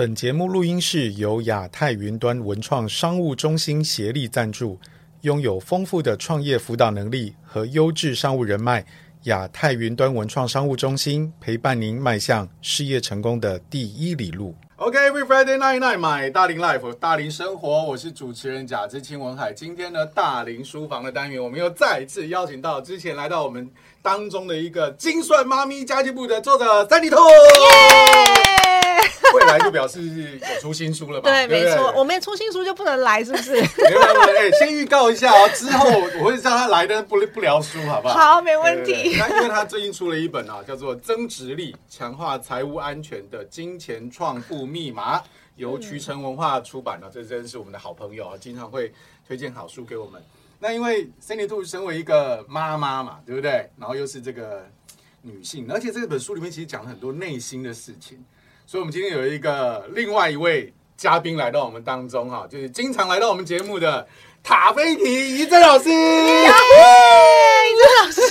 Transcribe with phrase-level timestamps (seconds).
[0.00, 4.78] 本节目录音室由亚太云端文创商务中心协力赞助，
[5.20, 8.82] 拥有丰富的创业辅导能力和优质商务人脉，
[9.24, 14.54] 亚太云端文创商务中心陪伴您迈向事业成功的第一里路。
[14.76, 19.52] OK，Every Friday night night，买大龄 life，大龄生活，我是主持人贾志清文海。
[19.52, 23.70] 今天呢，大龄书房的单元，我们又再一次邀请到之前来到我们
[24.00, 27.16] 当中的一个精算妈咪家计部的作者珊迪兔。
[29.34, 31.30] 未来就表示有出新书了吧？
[31.30, 33.52] 对，没错，我没出新书就不能来，是不是？
[33.52, 35.88] 没问题，哎，先预告一下哦，之后
[36.20, 38.34] 我会叫他来的，不不聊书，好不好？
[38.34, 39.16] 好，没问题。
[39.18, 45.18] 那因为他最近出了一本啊，叫做《增值力：强化财务安全的金钱创富密码》，
[45.56, 47.08] 由渠成文化出版的。
[47.12, 48.92] 这真是我们的好朋友啊，经常会
[49.26, 50.22] 推荐好书给我们。
[50.58, 53.70] 那因为珊迪兔身为一个妈妈嘛，对不对？
[53.78, 54.66] 然后又是这个
[55.22, 58.22] 女性，而且这本书里面其实讲了很多内心的事情。
[58.70, 64.06] 所以，我们今天有一个另外一位嘉宾来到我们当中哈，就是经常来到我们节目的
[64.44, 65.90] 塔菲提怡珍老师。
[65.90, 68.22] 怡珍老师，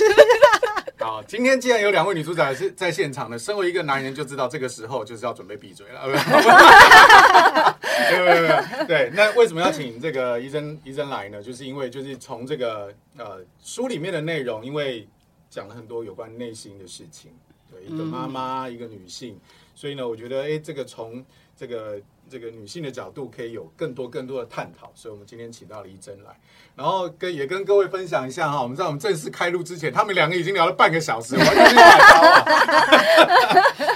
[0.98, 6.06] 好，今天既然有两位女主角是在现场的，身为一个男人就知道这个时候就是要准备闭嘴了。
[6.06, 6.12] 没
[8.16, 11.42] 有没有没有，对，那为什么要请这个医生医生来呢？
[11.42, 15.06] 就是因为就是从这个呃书里面的内容，因为
[15.50, 17.30] 讲了很多有关内心的事情，
[17.70, 19.38] 对，一个妈妈，一个女性。
[19.80, 21.24] 所以呢，我觉得，哎，这个从
[21.56, 24.92] 这个这个女性的角度，可以有更多更多的探讨。
[24.94, 26.38] 所以，我们今天请到了怡珍来，
[26.76, 28.62] 然后跟也跟各位分享一下哈。
[28.62, 32.44] 我们在我们正式开录之前，他们两个已经聊了半个小时，完全是打招啊。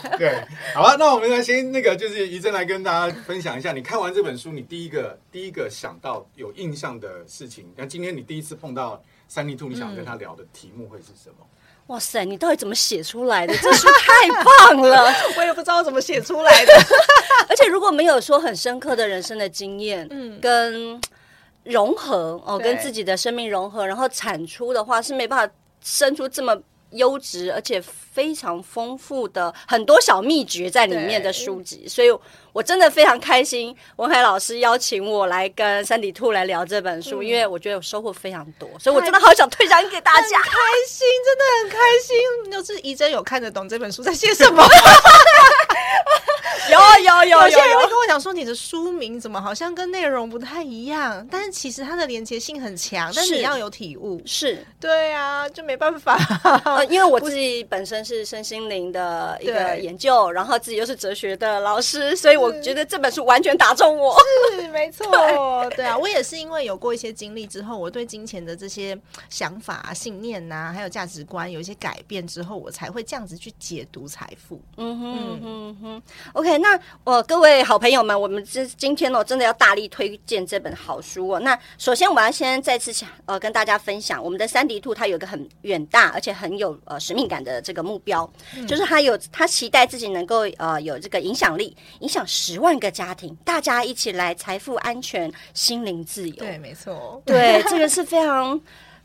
[0.16, 0.42] 对，
[0.74, 7.70] 好吧，那我们来先那个，就是怡珍来跟大家分享一下，你看完这本书，你第一个第一个想到有印象的事情。
[7.76, 11.46] 那今天你第一次碰到珊迪兔，你想跟他聊的题目会是什么？
[11.88, 13.54] 哇塞，你到底怎么写出来的？
[13.58, 16.72] 这书太棒了， 我也不知道怎么写出来的。
[17.48, 21.00] 而且如果没有说很深刻的人生的经验，嗯，跟
[21.64, 26.56] 融合哦，跟自己的生命融合，然后产出的话是没办法生出这么
[26.92, 32.08] 优质而且非常丰富的很多小秘诀在里面的书籍，所以。
[32.54, 40.38] 我真的非常开心，文海老师邀请我来跟三迪兔来聊这本书，嗯、因为我觉得我收获非常多，所以我真的好想推荐给大家。
[40.38, 42.52] 开心，真的很开心。
[42.52, 44.64] 就是怡珍有看得懂这本书在写什么？
[46.70, 51.26] 有有有有，有些人会跟我讲说，你的书名怎么好像跟内容不太一样？
[51.28, 54.22] 但是其实它的连接性很强，但是你要有体悟。
[54.24, 56.16] 是，对啊，就没办法。
[56.64, 62.43] 呃，因为我自己本身是身心灵的一个研究，然后自己又是哲学的老师，所以我。
[62.44, 64.16] 我觉得这本书完全打中我，
[64.52, 65.06] 是没错，
[65.70, 68.98] 对，对啊，我也是因为有过一些经历之后，我对金钱的这些
[69.30, 74.60] 想法、啊、信念呐、啊，还有价值观有一些改变之后，我才会这样子去解读财富。
[74.76, 76.02] 嗯哼嗯哼哼
[76.34, 81.40] ，OK，那我、呃、各位好朋友们，我们今今天呢，真的要大力推荐这本好书哦。
[81.40, 92.24] 那首先，我们要先再次想呃跟大家分享，我们的三迪兔它有一个很远大而且很有呃使命感的这个目标，嗯、就是它有它期待自己能够呃有这个影响力，影响。
[92.34, 96.34] 十万个家庭，大家一起来财富安全、心灵自由。
[96.34, 98.60] 对，没错，对，这个是非常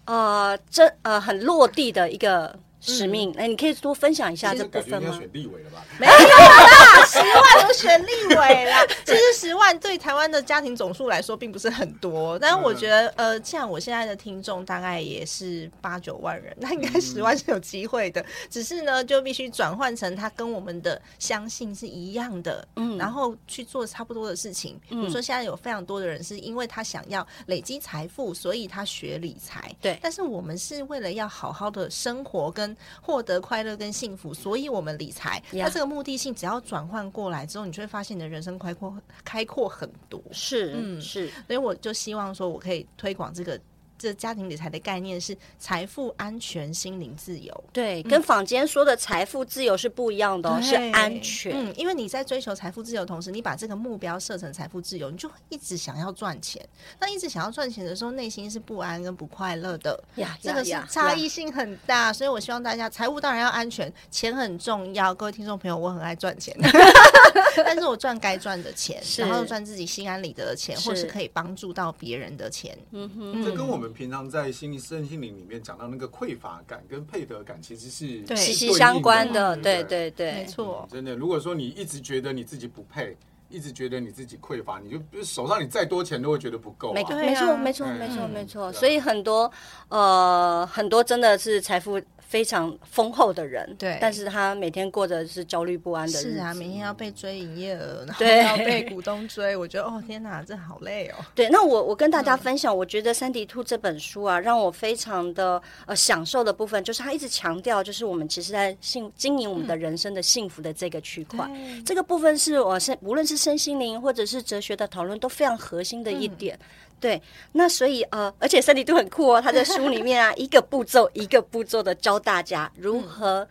[0.06, 2.58] 呃，真呃很落地的一个。
[2.82, 5.18] 使命，哎，你可以多分享一下这部分吗？
[5.18, 5.84] 选立委了吧？
[6.00, 8.88] 没有啦， 十万都选立委了。
[9.06, 18.24] 其实十万对台湾的家庭总数来说并不是很多，但是我觉得，呃，像我现在的听众大概也是八九万人，那应该十万是有机会的。
[18.50, 24.80] 只是呢，就必须转换成他跟我们的相信是一样的，嗯，然后去做差不多的事情。
[24.88, 29.74] 比如说，现在有非常多的人是因为他想要累积财富，所以他学理财。
[29.82, 35.42] 对，但是我们是为了要好好的生活跟获得快乐跟幸福，所以我们理财。
[35.52, 35.74] 那 Yeah.
[35.74, 40.22] 这个目的性只要转换过来之后，你就会发现你的人生开阔开阔很多。
[40.31, 41.30] 是，嗯，是。
[41.48, 43.60] 所以我就希望说，我可以推广这个。
[44.00, 47.63] 这家庭理财的概念是财富安全、心灵自由。
[47.74, 51.51] 对，跟坊间说的财富自由是不一样的，哦，是安全。
[51.54, 56.66] 嗯，因为你在追求财富自由的同时，你把这个目标设成财富自由，你就会一直想要赚钱。
[56.98, 60.01] 那一直想要赚钱的时候，内心是不安跟不快乐的。
[60.16, 62.13] 呀，这个是差异性很大。
[62.13, 65.13] 所以我希望大家，财务当然要安全，钱很重要。
[65.13, 66.56] 各位听众朋友，我很爱赚钱，
[67.66, 72.78] 但是我赚该赚的钱，然后赚自己心安理得的钱，是或是可以帮助到别人的钱。
[72.92, 73.88] 嗯哼，这跟我们。
[73.94, 79.56] 平常在心理、身心灵里面讲到那个匮乏感跟配得感，其实是息息相关的。
[79.57, 80.88] 对对对，没错。
[80.91, 83.15] 真的，如果说你一直觉得你自己不配，
[83.50, 86.94] 一直觉得你自己匮乏，你就手上你再多钱都会觉得不够。
[86.94, 88.71] 没错，没错，没错，没错，没错。
[88.71, 89.51] 所以很多
[89.88, 92.00] 呃，很多真的是财富
[92.30, 101.16] 非常丰厚的人，对，但是他每天过着是焦虑不安的日子，是啊，每天要被追营业额，然后对，要被股东追，我觉得哦天哪，这好累哦。
[101.34, 116.56] 对，那我我跟大家分享，嗯、我觉得《三迪兔》这本书啊，让我非常的呃享受的部分，就是他一直强调，就是我们其实在幸经营我们的人生的幸福的这个区块，嗯、这个部分是我身无论是身心灵或者是哲学的讨论都非常核心的一点。
[116.56, 116.66] 嗯
[117.00, 117.22] 对，
[117.54, 123.48] 那所以呃，而且身体都很酷哦，他在书里面啊， 一个步骤一个步骤的教大家如何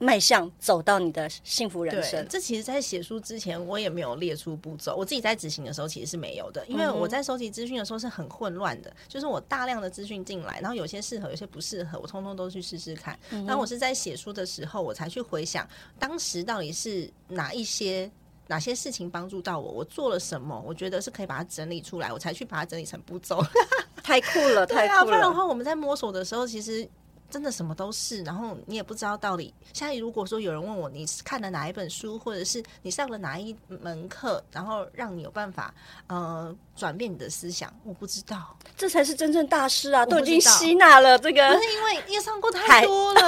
[0.00, 2.24] 迈向走到你的幸福人生。
[2.28, 13.18] 这其实，在写书之前，我也没有列出步骤，我自己在执行的时候其实是没有的，因为我在收集资讯的时候是很混乱的，就是我大量的资讯进来，然后有些适合，有些不适合，我通通都去试试看。
[13.30, 15.68] 然后我是在写书的时候，我才去回想
[15.98, 18.10] 当时到底是哪一些。
[18.48, 19.70] 哪些事情帮助到我？
[19.70, 20.60] 我做了什么？
[20.66, 23.40] 我觉得是可以把它整理出来，我才去把它整理成步骤。
[24.02, 25.00] 太酷了， 太酷了！
[25.00, 26.88] 啊、不然的话，我们在摸索的时候，其实。
[27.30, 29.52] 真的什么都是，然后你也不知道到底。
[29.72, 35.74] 现在如果说有人问我，你看了哪一本书，或者是你上了哪一门课，然后让你有办法
[36.06, 38.56] 呃转变你的思想，我不知道。
[38.76, 40.06] 这才是真正大师啊！
[40.06, 43.20] 都已经吸纳了这个，不是因为因为上过太多了，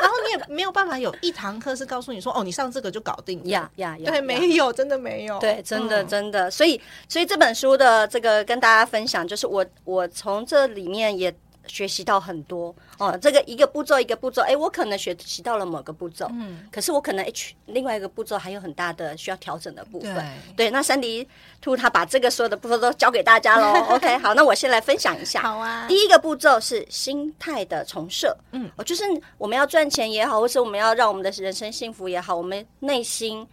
[0.00, 4.10] 然后你也没有办法有一堂课是告诉你说，哦，你上这个就搞定呀呀呀！
[4.10, 5.38] 对，没有，真的没有。
[5.40, 6.50] 对，真的真的。
[6.50, 11.34] 所以所以这本书的这个跟大家分享，就是我我从这里面也。
[11.66, 12.74] 学习到很多。
[12.98, 20.14] 哦，这个一个步骤一个步骤，哎，我可能学习到了某个步骤，嗯，可是我可能 H 另外一个步骤还有很大的需要调整的部分，
[20.56, 21.26] 对，对，那三迪
[21.60, 29.04] 兔他把这个所有的步骤都教给大家喽， OK，好，那我先来分享一下，好啊，第一个步骤是心态的重设，嗯，哦，就是
[29.38, 33.46] 我们要赚钱也好，或是我们要让我们的人生幸福也好，我们内心。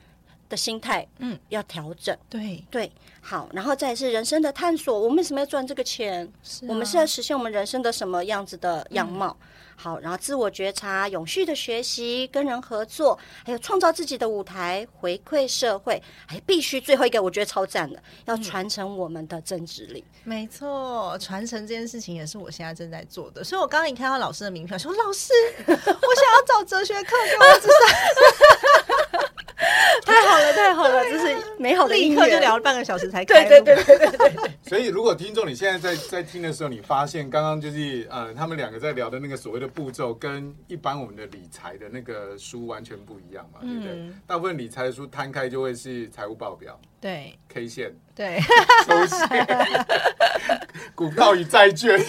[0.50, 2.92] 的心态，嗯，要调整，对对，
[3.22, 6.32] 好，然后再是人生的探索，我们为什么要赚这个钱？
[6.44, 9.36] 是啊、我们是要实现我们人生的什么样子的样貌？
[9.40, 20.04] 嗯、好，然后自我觉察、永续的学习、跟人合作，还有创造自己的舞台、回馈社会，还必须最后一个，我觉得超赞的，要传承我们的真实力。
[20.24, 23.44] 嗯、没错，传承这件事情也是我现在正在做的。
[23.44, 25.34] 所以我刚刚一看到老师的名片，说老师，
[25.68, 27.46] 我想要找哲学课给我。
[30.06, 33.44] 太好了，太好了，这是美好的一刻，就聊了半个小时才开。
[33.46, 34.52] 对对对对对对，对。
[34.70, 43.92] 所以，如果听众你现在在在听的时候，你发现刚刚就是呃，他们两个在聊的那个所谓的步骤，跟一般我们的理财的那个书完全不一样嘛，对不对？
[43.94, 48.40] 嗯、大部分理财的书摊开就会是财务报表，对，K 线，对，
[48.88, 49.48] 周线，
[50.96, 52.00] 股票与债券，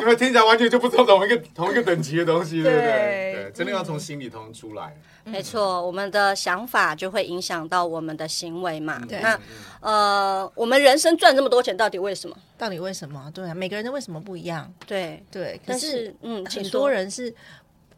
[0.00, 3.32] 因为听起来完全就不是同一个同一个等级的东西，对不对？
[3.34, 4.96] 对，真的要从心里头出来。
[5.24, 9.02] 没错，我们的想法就会影响到我们的行为嘛。
[9.08, 9.38] 对那
[9.80, 12.36] 呃，我们人生赚这么多钱，到底为什么？
[12.56, 13.30] 到底为什么？
[13.34, 14.72] 对啊，每个人的为什么不一样？
[14.86, 17.34] 对对，可是嗯，很多人是。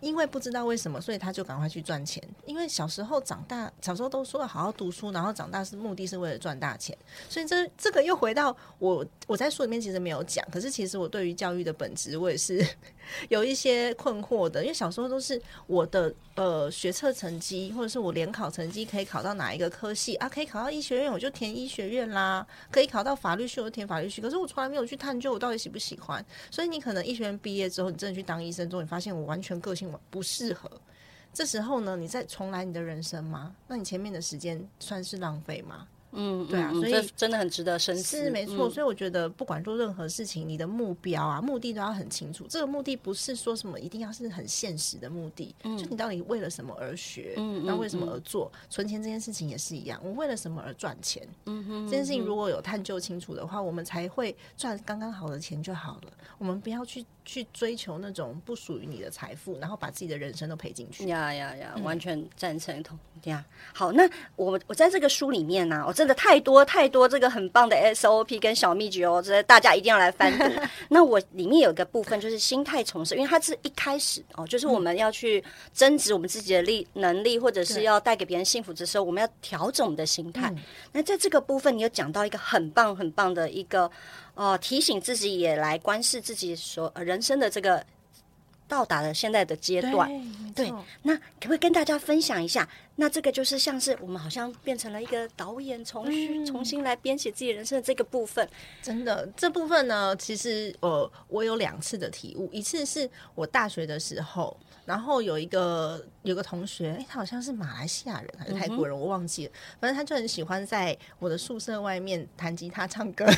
[0.00, 2.22] 因为不知道为什么，所以他就赶快去赚钱。
[2.46, 6.96] 因为小时候长大，小时候都说了好好读书，然后长大是目的是为了赚大钱。
[7.28, 12.66] 所以这这个又回到我我在书里面其实没有讲，可是其实我对于教育的本质，我也是
[13.28, 14.62] 有一些困惑的。
[14.62, 20.28] 因为小时候都是我的呃学测成绩，或者是我联考成绩可以考到哪一个科系啊？
[20.28, 24.20] 可以考到医学院，我就填医学院啦；可以考到法律系，我就填法律系。
[24.22, 26.24] 可是我从来没有去探究我到底喜不喜欢。
[26.50, 29.90] 所以你可能医学院毕业之后，你真的去当医生之后，你发现我完全个性。
[30.08, 30.70] 不适合，
[31.34, 33.52] 这时候呢，你再重来你的人生吗？
[33.66, 35.88] 那你前面的时间算是浪费吗？
[36.12, 38.18] 嗯，对啊，嗯、所以真的很值得深思。
[38.24, 42.46] 是没错，嗯、所以我觉得不管做任何事情，你的目标啊、目的都要很清楚。
[42.48, 48.50] 这个目的不是说什么一定要是很现实的目的，嗯、就你到底为了什么而学，嗯，那为什么而做？
[48.54, 51.26] 嗯、存钱这件事情也是一样，我为了什么而赚钱？
[51.46, 56.12] 嗯哼，这件事情如果有探究清楚的话，我们才会赚刚刚好的钱就好了。
[56.38, 57.04] 我们不要去。
[57.22, 61.06] 去追求那种不属于你的财富，然后把自己的人生都赔进去。
[61.06, 61.76] 呀呀呀！
[61.84, 63.44] 完全赞成同呀。
[63.72, 64.02] 好，那
[64.34, 70.46] 我我在这个书里面呢、啊，我真的太多太多这个很棒的 SOP 跟小秘诀哦，这大家一定要来翻读。
[70.88, 80.50] 那我里面有一个部分就是心态重设，因为它是一开始哦，就是我们要去增值我们自己的力能力，或者是要带给别人幸福的时候，我们要调整我们的心态。
[80.52, 80.58] 嗯、
[80.92, 83.90] 那在这个部分，你有讲到一个很棒很棒的一个。
[84.34, 87.84] 哦，提醒自己也来观视自己所人生的这个
[88.70, 90.08] 到达了现在的阶段。
[90.54, 92.66] 对，对，那可不可以跟大家分享一下？
[92.94, 98.46] 那这个就是像是我们好像变成了一个导演，重新、嗯、重新来编写自己人生的这个部分。
[98.82, 102.48] 真的，这部分呢，其实呃，我有两次的体悟。
[102.52, 109.52] 一次是我大学的时候，然后有一个有个同学，哎，他好像是马来西亚人还是泰国人，嗯、我忘记了。
[109.80, 113.26] 反正他就很喜欢在我的宿舍外面弹吉他唱歌。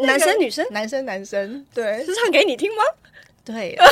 [0.00, 2.82] 男生女生，男生男生，对，是唱给你听吗？
[3.44, 3.76] 对，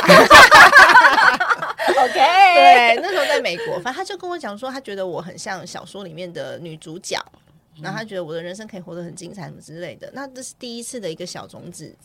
[1.87, 7.23] OK，对，那时候在美国，反正他就跟我讲说，他觉得我很像小说里面的女主角。
[7.81, 10.09] 然后他觉得我的人生可以活得很精彩，什么之类的。
[10.13, 11.95] 那这是第一次的一个小种子，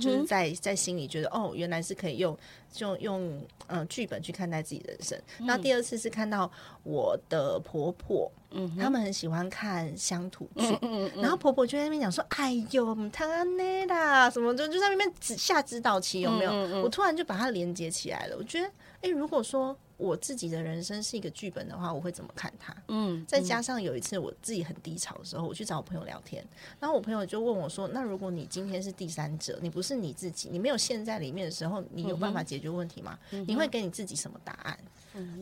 [0.00, 2.36] 就是在在心里觉得，哦，原来是可以用
[2.70, 5.18] 就用嗯剧本去看待自己人生。
[5.40, 6.50] 那第二次是看到
[6.84, 10.78] 我的婆婆，嗯，他们很喜欢看乡土剧，
[11.16, 16.52] 然后婆婆就在那边讲说，哎呦，他安内啦，什么就就在那边指下指导棋，有没有？
[16.82, 18.36] 我突然就把它连接起来了。
[18.36, 19.76] 我觉得，哎，如果说。
[19.96, 22.74] 我自己的人生是一个剧本的话，我会怎么看它？
[22.88, 26.44] 嗯，再加上有一次我自己很低潮的时候，我去找我朋友聊天，
[26.78, 33.18] 然后我朋友就问我说：“那如果你今天是第三者，你不是你自己，你没有陷在里面的时候，你有办法解决问题吗？
[33.30, 34.78] 嗯、你会给你自己什么答案？”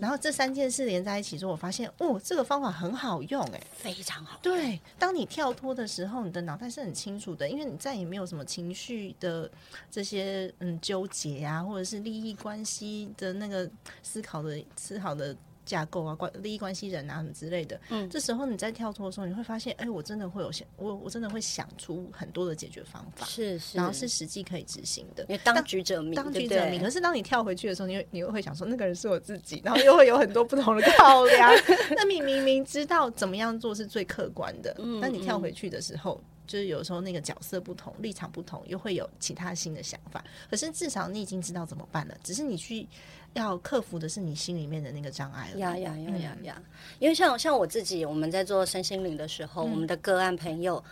[0.00, 4.38] 然后这三件事连在一起之后，我发现哦，这个方法很好用，哎，非常好。
[4.42, 9.50] 对，当你跳脱的时候，你的脑袋是很清楚的，因为你再也没有什么情绪的
[9.90, 13.70] 这些嗯纠结啊，或者是利益关系的那个
[14.02, 15.36] 思考的思考的。
[15.64, 17.80] 架构啊，关利益关系人啊，什么之类的。
[17.90, 25.24] 嗯，这时候你在跳脱的时候，你会发现，哎，我真的会有想，我我真的会想出很多的解决方法，是是，然后是实际可以执行的。
[25.28, 26.78] 因为当局者迷，当局者迷。
[26.78, 31.50] 可是当你跳回去的时候，你又你又会想说，那个人是我自己， 然后又会有很多不同的考量。
[31.96, 36.20] 那你明明知道怎么样做是最客观的，嗯，但你跳回去的时候。
[36.46, 40.22] 就是有时候那个角色不同，立场不同，又会有其他新的想法。
[40.50, 42.86] 可是至少你已经知道怎么办了，只是你去
[43.34, 45.58] 要克服的是你心里面的那个障碍了。
[45.58, 46.62] 呀呀呀呀呀！
[46.98, 50.82] 因为像像我自己，我们在做身心灵的时候，嗯、我们的个案朋友，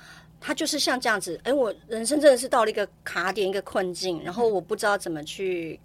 [0.40, 1.40] 他就是像这样子。
[1.44, 5.80] 哎，我人生真的是到了一个卡点，一个困境，然后我不知道怎么去。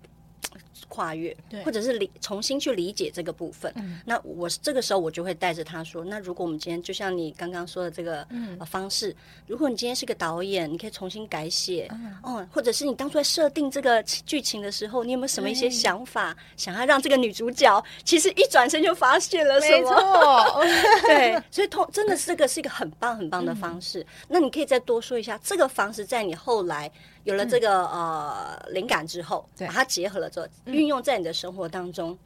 [0.87, 3.71] 跨越，对，或者是理重新去理解这个部分。
[3.75, 8.25] 嗯、那我这个时候我就会带着他说：“那如果我们今天就像你刚刚说的这个
[8.65, 9.15] 方式，嗯、
[9.47, 20.65] 如果你今天是个导演，你可以重新改写，嗯，哦、或者是你当初在设定这个剧情的时候，你有没有什么一些想法，想要让这个女主角其实一转身就发现了什么？
[21.07, 24.01] 对， 所以通真的是这个是一个很棒很棒的方式。
[24.01, 26.91] 嗯、那你可以再多说一下这个方式，在你后来。
[27.23, 32.17] 有了这个、嗯、呃灵感之后，对把它结合了之后，运用在你的生活当中，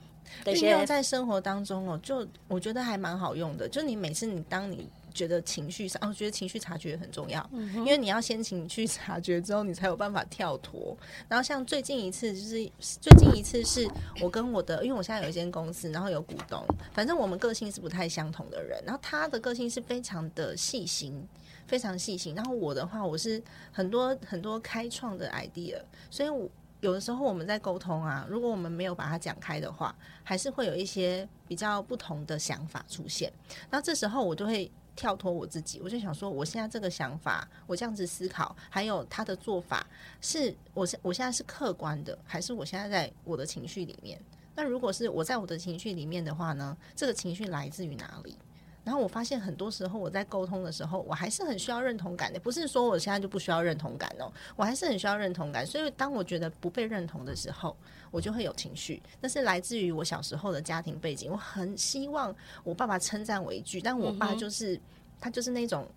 [0.46, 3.68] 运、嗯、用在生活当中哦，就我觉得还蛮好用的。
[3.70, 10.96] 就你每次你当你觉得情绪上，哦，我觉得情绪察觉很重要，嗯、因为你要先情绪察觉之后，你才有办法跳脱。
[11.28, 13.88] 然后像最近一次，就是最近一次是
[14.22, 18.82] 我跟我的，因为我现在有一间公司，然后有股东，反正我们个性是不太相同的人。
[18.86, 21.28] 然后他的个性是非常的细心。
[21.68, 25.78] 非常细心，然后我的话，我是很多很多开创的 idea，
[26.10, 26.50] 所以我
[26.82, 33.32] 有的时候我们在沟通啊，如果我们没有把它讲开的话，还是会有一些比较不同的想法出现。
[33.70, 39.86] 那这时候我就会跳脱我自己，我就想说，我现在这个想法，我这样子思考，还有他的做法，
[40.22, 44.20] 是我现我现在是客观的，还是我现在在我的情绪里面？
[44.56, 48.36] 那如果是我在我的情绪里面的话呢，这个情绪来自于哪里？
[48.84, 52.40] 然后我发现很多时候我在沟通的时候，我还是很需要认同感的。
[52.40, 55.66] 不是说我现在就不需要认同感哦，我还是很需要认同感。
[55.66, 57.76] 所以当我觉得不被认同的时候，
[58.10, 59.02] 我就会有情绪。
[59.20, 61.32] 那是来自于我小时候的家庭背景。
[61.32, 64.82] 我很希望我爸爸称赞我一句，但我爸就是、嗯、
[65.20, 65.88] 他就是那种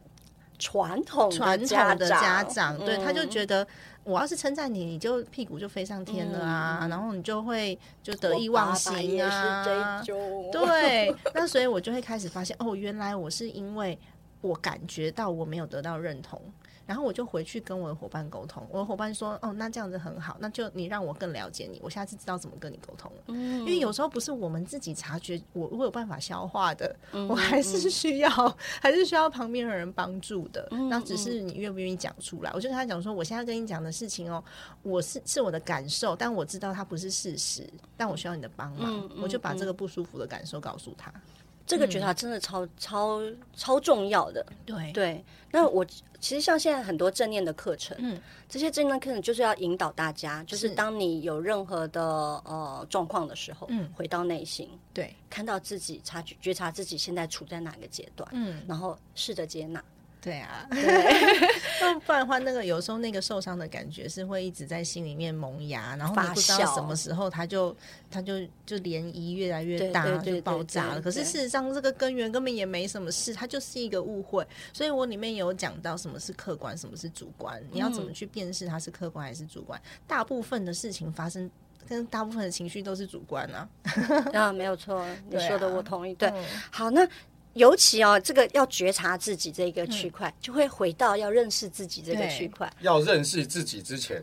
[0.58, 3.66] 传统传统的家长，对，他就觉得。
[4.04, 9.64] 我要是称赞你，你就屁股就飞上天了啊，嗯、然后你就会就得意忘形啊。
[9.64, 10.02] 爸爸
[10.52, 13.98] 对，那所以我就会开始发现，哦，原来我是因为
[14.40, 16.40] 我感觉到我没有得到认同。
[16.86, 23.22] 然后我就回去跟我的伙伴沟通，我的伙伴说：“哦，那这样子很好，那就你让我更了解你，我下次知道怎么跟你沟通了。
[23.28, 28.30] 嗯，因为有时候不是我们自己察觉，我我有办法消化的，嗯、我还是需要，
[28.80, 30.68] 还是需要旁边的人帮助的。
[30.72, 32.50] 嗯、那只是你愿不愿意讲出来。
[32.54, 34.42] 我就跟他讲说，我现在跟你讲的事情哦，
[34.82, 39.08] 我是是我的感受，但我知道它不是事实，但我需要你的帮忙。
[39.22, 41.12] 我就把这个不舒服的感受告诉他。
[41.74, 43.20] 这个觉察真的超、嗯、超
[43.56, 44.46] 超重要的。
[44.64, 45.84] 对对，那我。
[46.20, 52.02] 其实像现在很多正念的课程，嗯，这些正念课程就是要引导大家，就是当你有任何的
[52.46, 59.84] 呃状况的时候，嗯，回到内心，对，看到自己察觉觉察自己现在处在哪个阶段，嗯，然后试着接纳。
[60.24, 60.66] 对啊，
[62.06, 67.76] 不然的话，那个有时候那个受伤的感觉是会一直在心里面萌芽，然后你不知道什么时候它就
[68.10, 71.02] 它就就涟漪越来越大，就爆炸了。
[71.02, 74.46] 可是事实上，这个根源根本也没什么事，它就是一个误会。
[74.72, 79.78] 所以我里面有讲到什么是客观，什么是主观，你要怎么去辨识它是客观还是主观？
[80.06, 81.50] 大部分的事情发生，
[81.86, 83.68] 跟大部分的情绪都是主观啊。
[84.32, 86.14] 啊，没有错，你说的我同意。
[86.14, 86.32] 对，
[86.70, 87.06] 好，那。
[87.54, 92.70] 尤其哦，这个要觉察自己这个区块，嗯、就会回到要认识自己这个区块。
[92.80, 94.22] 要认识自己之前，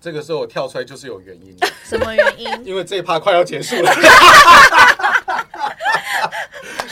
[0.00, 1.66] 这个时候我跳出来就是有原因的。
[1.84, 2.48] 什么原因？
[2.66, 3.90] 因为这一趴快要结束了。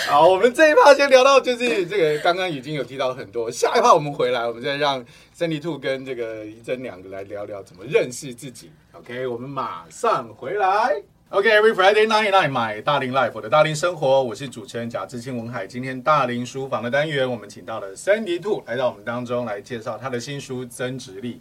[0.09, 3.51] 好，我们这一趴先聊到就是这个，刚刚已经有提到很多。
[3.51, 5.03] 下一趴我们回来，我们再让
[5.37, 8.71] Sandy 兔跟这个怡珍两个来聊聊怎么认识自己。
[8.93, 11.03] OK，我们马上回来。
[11.33, 15.67] OK，Every、okay, Friday night night，买大龄 Life，我的大龄生活，我是主持人贾志清文海。
[15.67, 21.37] 今天大龄书房的单元，我们请到了 Sandy 兔来到我们当中来介绍他的新书《增值力》。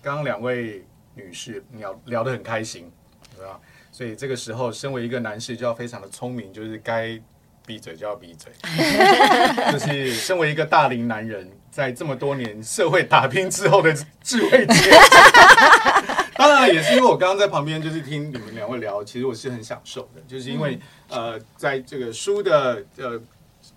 [0.00, 0.84] 刚刚两位
[1.16, 2.88] 女士聊聊得很开心，
[3.36, 3.58] 对吧？
[3.90, 7.20] 所以这个时候，身为一个男士就要非常的聪明，就是该
[7.66, 8.52] 闭嘴就要闭嘴。
[9.72, 14.64] 就是身为一个大龄男人，在这么多年社会打拼之后的智慧。
[16.48, 23.20] 当然也是因为我刚刚在旁边就是听你们两位聊，其实我是很享受的，就是因为、嗯、呃，在这个书的呃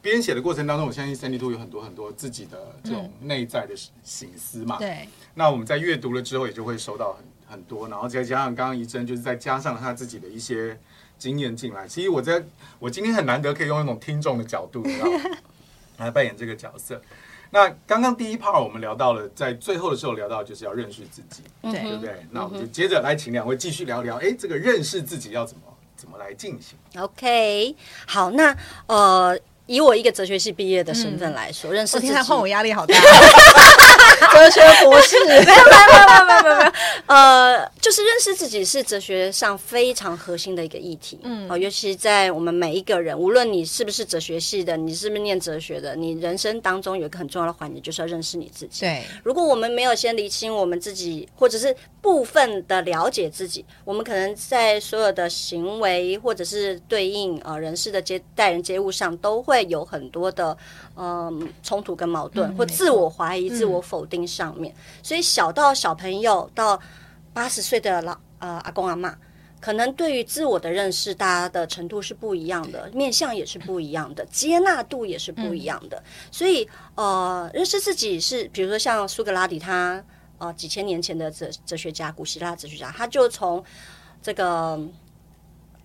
[0.01, 4.77] 编写的过程当中，我相信 Sandy 兔有很多很多自己的这种内在的省思嘛。
[4.77, 5.07] 对。
[5.35, 10.77] 那我们在阅读了之后，也就会收到很很多，然后再加上刚刚怡珍就是再加上他自己的一些
[11.17, 11.87] 经验进来。
[11.87, 12.43] 其实我在
[12.79, 15.07] 我今天很难得可以用一种听众的角度，你知道？
[15.97, 17.01] 来扮演这个角色。
[17.55, 22.11] 那刚刚第一 part 我们聊到了，在最后的时候聊到就是要认识自己，对，对不对？
[22.23, 25.63] 嗯、那我们就接着来请两位继续聊聊，哎，这个认识自己要怎么
[25.95, 27.73] 怎么来进行？OK，
[28.05, 28.53] 好，那
[28.87, 29.39] 呃。
[29.67, 32.95] 以我一个哲学系毕业的身份来说，嗯、认识自己，我听他换我压力好大。
[34.33, 35.55] 哲学博士， 没有没有
[36.25, 36.71] 没有没有没有，
[37.07, 41.19] 呃，就是认识自己是哲学上非常核心的一个议题。
[41.23, 48.81] 嗯，尤其在我们每一个人，无论你是不是哲学系的，你是不是念哲学的，你人生当中有一个很重要的环节，就是要认识你自己。
[48.81, 59.45] 对，如果我们没有先理清我们自己，或者是部分的了解自己，我们可能在所有的行为或者是对应呃人事的接待人接物上都。
[59.45, 60.57] 会有很多的
[60.97, 66.79] 嗯冲突跟矛盾，或自我怀疑、自我否定上面，所以小到小朋友到
[67.33, 69.17] 八十岁的老呃阿公阿妈，
[69.59, 76.01] 可能对于自我的认识，大家的程度是不一样的，面向也是不一样的，接纳度也是不一样的。
[76.31, 80.01] 所以呃，认识自己是，比如说像苏格拉底他，
[80.37, 83.61] 他呃几千年前的哲哲学家，古希腊哲学家，他就从
[84.21, 84.79] 这个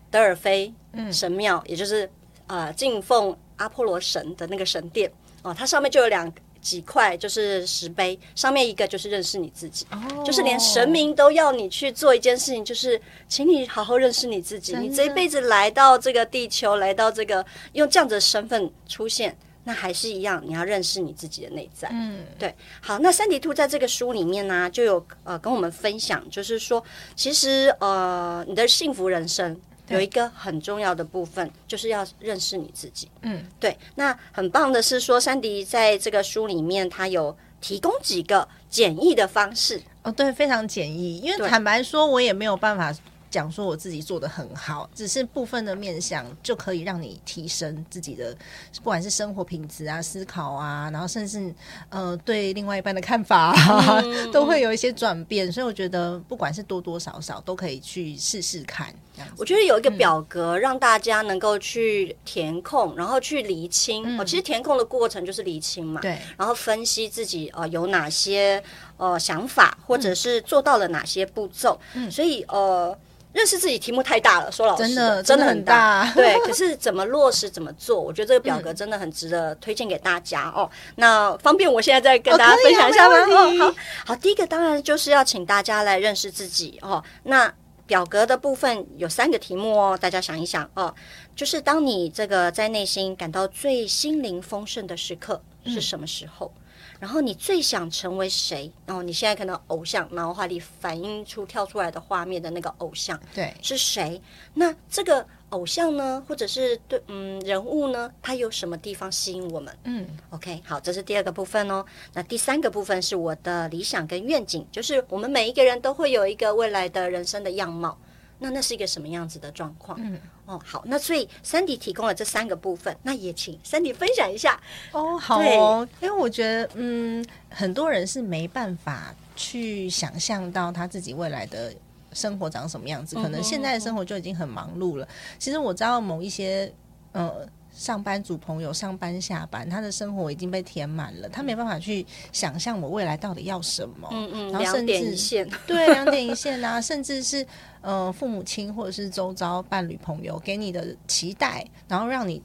[0.08, 0.72] 德尔菲
[1.12, 2.08] 神庙，也就是
[2.46, 3.36] 呃敬奉。
[3.60, 5.10] 阿波罗神的那个神殿
[5.42, 10.24] 哦，它上面就有两几块，就是石碑，上面一个就是认识你自己，oh.
[10.26, 14.74] 就是连神明都要你去做一件事情，就是请你好好认识你自己。
[14.76, 17.44] 你这一辈子来到这个地球，来到这个
[17.74, 21.88] 用这样子的身份出现，那还是一样，你要认识你自己的内在。
[21.92, 22.54] 嗯，对。
[22.80, 26.82] 好，那 Sandy 兔在这个书里面呢、啊，就有呃跟我们分享，就是说，
[27.14, 29.58] 其实呃你的幸福人生。
[29.90, 33.08] 有一个很重要的部分，就是要认识你自己。
[33.22, 33.76] 嗯，对。
[33.96, 39.82] 那很棒的是说，Sandy 在这个书里面，他有提供几个简易的方式。
[40.02, 41.18] 哦，对，非常简易。
[41.18, 42.94] 因为坦白说，我也没有办法。
[43.30, 48.36] 讲说我自己做的很好，只是部分的面向就可以让你提升自己的，
[48.78, 51.54] 不管是生活品质啊、思考啊，然后甚至
[51.90, 55.52] 呃对另外一半的看法啊， 嗯、都会有一些转变。
[55.52, 58.92] 所以我觉得不管是多多少少都可以去试试看。
[59.36, 64.04] 我觉得有一个表格让大家能够去填空，然后去厘清。
[64.18, 66.00] 哦、嗯，其实填空的过程就是厘清嘛。
[66.00, 66.18] 对。
[66.36, 68.62] 然后分析自己呃有哪些
[68.96, 71.78] 呃想法，或者是做到了哪些步骤。
[71.94, 72.10] 嗯。
[72.10, 72.96] 所以呃。
[73.32, 76.12] 认识自己题目太大了，说老实的，真的真的很大。
[76.16, 80.68] 对， 可是怎么落实怎么做，我觉得这个表格真的很值得推荐给大家哦。
[80.96, 83.16] 那方便我现在再跟大家分享一下吗？
[83.16, 83.74] 哦，好
[84.06, 87.00] 好，第一个当然就是要请大家来认识自己哦。
[87.22, 87.54] 那
[87.90, 90.94] 表格的部分有三个题目哦，大家想一想哦，
[91.34, 96.52] 就是当你这个在内心感到最心灵丰盛的时刻是什么时候？
[96.54, 96.60] 嗯
[97.00, 98.70] 然后你最想成为谁？
[98.84, 104.20] 然后你现在可能偶像脑海里反映出跳出来的画面的那个偶像，对，是谁？
[104.52, 109.76] 那这个偶像呢，或者是对嗯人物呢，他有什么地方吸引我们？
[109.84, 111.84] 嗯，OK，好，这是第二个部分哦。
[112.14, 117.98] 那第三个部分是我的理想跟愿景，就是我们每一个人都会有一个未来的人生的样貌。
[118.42, 119.98] 那那是一个什么样子的状况？
[120.00, 124.58] 嗯，哦，好，那所以 Sandy 提供了这三个部分，那也请 Sandy 分享一下。
[124.92, 131.74] 哦，好哦，因为我觉得，嗯，很多人是没办法去想象到他自己未来的
[132.12, 135.08] 生活长什么样子，可能现在的生活就已经很忙碌了。
[135.38, 136.72] 其实我知道某一些，
[137.12, 137.46] 呃。
[137.72, 144.08] 上班族朋友上班下班，他的生活已经被填满了，他没办法去想象我未来到底要什么。
[144.10, 147.46] 嗯嗯，然后甚至两点一线，对，两点一线啊， 甚至是
[147.80, 152.42] 呃父母亲或者是周遭伴侣朋友给你的期待，然后让你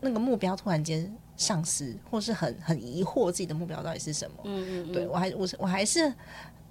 [0.00, 4.36] 那个目标突然间丧失，或是很很疑惑自己的目标到底是什么。
[4.44, 6.10] 嗯嗯嗯，对我还我是我还是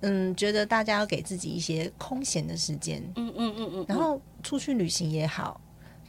[0.01, 3.01] 嗯觉得大家要给自己一些空闲的时间。
[3.15, 5.59] 嗯嗯嗯嗯，然后出去旅行也好。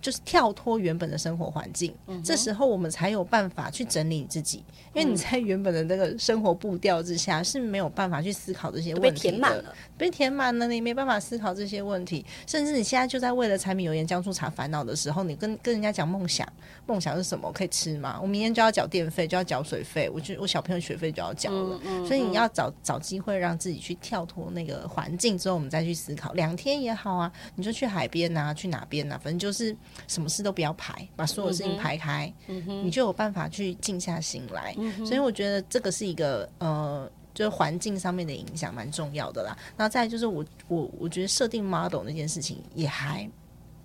[0.02, 4.64] 就是跳脱原本的生活环境，嗯、这时候我们才有办法去整理自己。
[4.94, 12.24] 因为你在原本的那个生活步调之下是没有办法去思考这些问题的，被填满了，被填满了，你没办法思考这些问题。
[12.46, 16.50] 甚至你现在就在为了柴米油盐酱醋茶烦恼的时候，你跟跟人家讲梦想，
[16.86, 17.52] 梦想是什么？
[17.52, 18.18] 可以吃吗？
[18.22, 21.78] 我明天就要缴电费，就要缴水费，我就我小朋友学费就要缴了。
[21.84, 26.32] 嗯嗯、所以你要找找机会让自己去跳脱那个环境之后，我们再去思考。
[26.32, 29.76] 两天也好啊，你就去海边啊，去哪边啊，反正就是
[30.08, 34.74] 什么事都不要排，把所有事情排开，你就有办法去静下心来。
[34.78, 39.56] 嗯、所以我觉得这个是一个呃，就是环境上面的影响蛮重要的啦。
[39.76, 43.28] 然后再就是我我我觉得设定 model 那件事情也还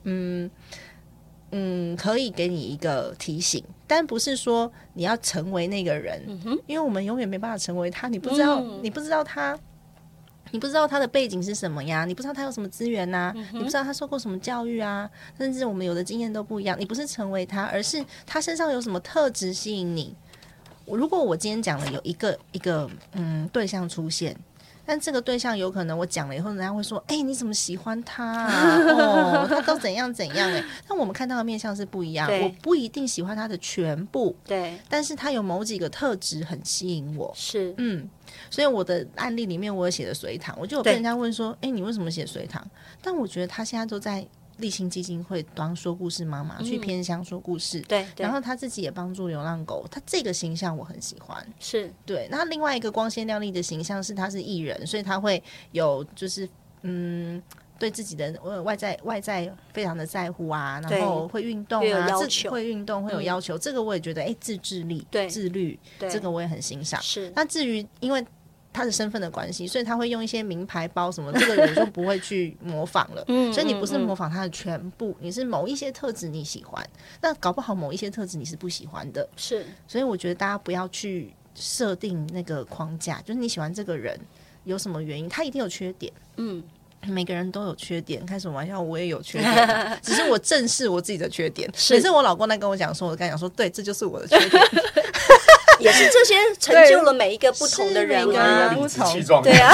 [0.04, 0.50] 嗯
[1.52, 8.08] 嗯可以给你一个提醒，但不是说你要成为那个人，嗯、因为我们永远没办法成为他。
[8.08, 9.58] 你不知道，嗯、你不知道他。
[10.52, 12.06] 你不知道他的背景是什么呀？
[12.06, 13.34] 你不知道他有什么资源呐、啊？
[13.36, 15.10] 嗯、你不知道他受过什么教育啊？
[15.38, 16.80] 甚至我们有的经验都不一样。
[16.80, 20.16] 你不是成为他，而是他身上有什么特质吸引你。
[20.86, 24.36] 如果我今天讲了有一个一个嗯对象出现，
[24.86, 28.78] 但这个对象有可能我讲了以后，人家会说：“哎、欸，你怎么喜欢他啊？
[28.94, 32.28] 哦，他都怎样怎样、欸？”哎，但我们看到的面相是不一样。
[32.28, 37.32] 对我不一定喜欢他的全部，对，但是他有某几个特质很吸引我。
[37.36, 38.08] 是，嗯。
[38.52, 42.66] 所以我的案例里面，我有写的隋唐，我就有被人家问说：“哎对，你为什么写隋唐？”
[43.02, 44.26] 但我觉得他现在都在
[44.58, 47.82] 励馨基金会当说故事妈妈，嗯、去偏乡说故事。
[47.82, 51.46] 对，对然后他自己也帮助流浪狗，他这个形象我很喜欢。
[51.60, 52.28] 是对。
[52.32, 55.42] 那另外一个光鲜亮丽的形象是他是艺人，所以他会
[55.72, 56.48] 有就是
[56.84, 57.42] 嗯，
[57.78, 58.32] 对自己的
[58.64, 63.58] 外在外在非常的在乎啊，然后会运动啊，自会运动会有要求。
[63.58, 67.02] 嗯、这个我也觉得，哎，自制力、对自律，对这个我也很欣赏。
[67.02, 67.32] 是。
[67.36, 68.26] 那至于因为。
[68.76, 73.24] 他的身份的关系，所以他会用一些名牌包什么，这个人就不会去模仿了。
[73.30, 76.86] 嗯，所以你不是模仿他的全部，你是某一些特质你喜欢，
[77.22, 79.26] 那搞不好某一些特质你是不喜欢的。
[79.38, 84.20] 是，所以我觉得大家不要去设定那个框架，就是你喜欢这个人
[84.66, 86.12] 有什么原因，他一定有缺点。
[86.36, 86.62] 嗯，
[87.08, 91.70] 每个人都有缺点，开什么玩笑，我也有缺点， 只是我正视我自己的缺点。
[91.74, 94.62] 是，是我老公在跟我讲说，我跟他讲说，对，这就是我的缺点。
[95.80, 99.74] 也是这些成就了每一个不同的人啊，理直气壮，对啊，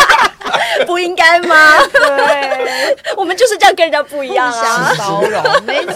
[0.86, 1.78] 不应该吗？
[1.92, 5.94] 对，我们就是这样跟人家不一样啊，包容，没错。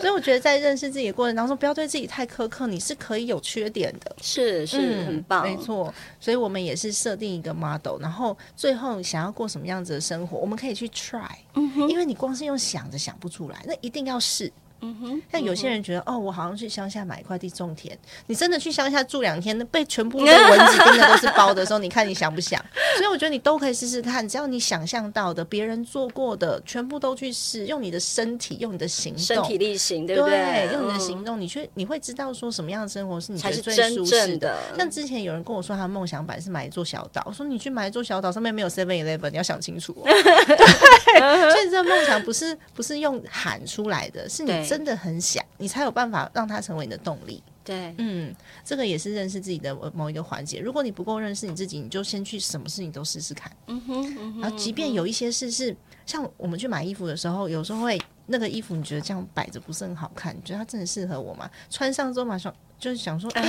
[0.00, 5.92] 所以我觉得在认识自己的过程当中，不要对自己太苛刻，你是可以有缺点的，是是很棒，没错。
[6.18, 14.50] 所以我们也是设定一个 model，然后最后想要过什么样子的生活，我们可以去 try，嗯因为你光是用想着想不出来，那一定要试。
[14.82, 17.96] 嗯哼，像有些人觉得、嗯、哦，我好像去乡下买一块地种田。
[18.26, 22.60] 你真的去乡下住两天，被全部被蚊子叮的都是包的时候，你看你想不想？
[22.98, 30.32] 所以我觉得你都可以试试看，只要你想象到的、别人做过的，全部都去试，用你的身体，用你的行动，身体力行，对不对？
[30.32, 34.58] 对，用你的行动，嗯、你去你会知道说什么样的生活是你才是最舒适的。
[34.76, 40.02] 像之前有人跟我说，他的梦想版是买一座小岛，我说你去买一座小岛，上面没有 Seven Eleven，你要想清楚、哦。
[40.10, 44.71] 对，所以这个梦想不是不是用喊出来的，是你。
[44.72, 47.42] 真的很想，你才有办法让它成为你的动力。
[47.62, 50.60] 对，嗯，这个也是认识自己的某一个环节。
[50.60, 53.54] 如果你不够认识你自己，你就先去什么事情都试试看。
[53.66, 61.50] 嗯哼，嗯哼，然后即便有一些事是像我们去买衣服的时候，有时候会那个衣服你觉得这样摆着不是很好看，你觉得它真的适合我吗？
[61.68, 62.52] 穿上之后马上。
[62.82, 63.42] 就是想说， 哎，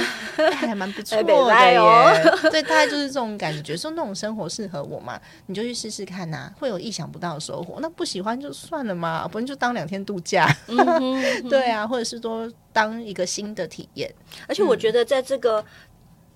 [0.52, 1.78] 还蛮不错的耶。
[1.80, 2.13] 哦、
[2.52, 7.80] 对，大概就是这种感觉，说那种生活适合我嘛，你就去试试看呐、啊，会有意想不到的收获。
[7.82, 10.48] 那不喜欢就算了嘛，不然就当两天度假。
[10.67, 14.13] 嗯嗯、 对啊，或者是说当一个新的体验。
[14.48, 15.65] 而且我觉得，在这个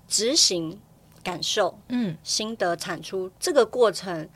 [0.08, 0.82] 执行、
[1.24, 4.28] 感受、嗯，心得产出这个过程，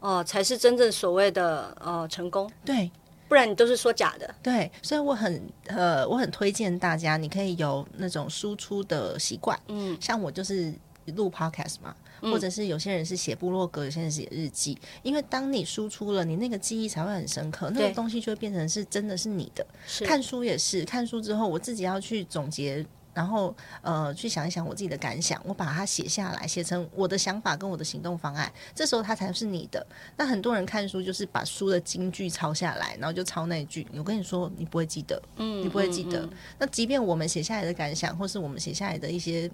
[0.00, 2.50] 哦、呃，才是真正所谓的呃成功。
[2.64, 2.90] 对。
[3.28, 10.72] 不然你都是说假的，对，所以我很呃，我很推荐大家，你可以有那种输出的习惯，嗯，像我就是
[11.14, 19.66] 录 podcast 嘛，嗯、或者是有些人是写部落格，有些人写日记，因为当你输出了，你那个记忆才会很深刻，那个东西就会变成是真的是你的。
[19.86, 20.04] 是。
[20.04, 22.84] 看书也是，看书之后我自己要去总结。
[23.16, 28.52] 然后，呃，去想一想我自己的感想，我把它写下来，写成我的想法跟我的行动方案。
[28.74, 29.84] 这时候它才是你的。
[30.18, 33.86] 那很多人看书就是把书的金句抄下来，然后就抄那句。
[33.96, 36.20] 我跟你说，你不会记得，嗯，你不会记得。
[36.20, 36.36] 嗯嗯嗯。
[36.58, 39.50] 那即便我们写下来的感想，或是我们写下来的一些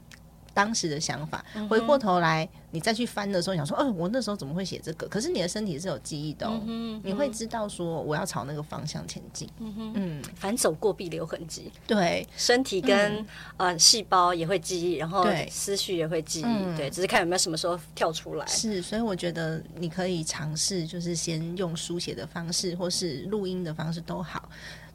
[0.54, 5.06] 当时的想法，回过头来你再去翻的时候，想说，嗯、呃，我那时候怎么会写这个？
[5.08, 9.48] 可是你的身体是有记忆的、哦，嗯、你会知道说我要朝那个方向前进。
[9.58, 11.70] 嗯，嗯反走过必留痕迹。
[11.86, 13.26] 对，身体跟、嗯、
[13.58, 16.42] 呃细胞也会记忆，然后思绪也会记忆。
[16.42, 18.46] 对，对，只是看有没有什么时候跳出来。
[18.46, 24.48] 是，所以我觉得你可以尝试，就是先用书写的方式，或是录音的方式都好。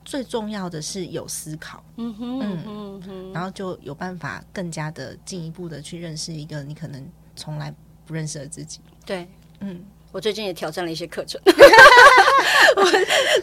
[0.07, 7.73] 最重要的是有思考，嗯哼，嗯哼，然后就有办法更加的进一步的去认识一个你可能从来
[8.05, 8.79] 不认识的自己。
[9.05, 9.27] 对，
[9.59, 11.41] 嗯，我最近也挑战了一些课程。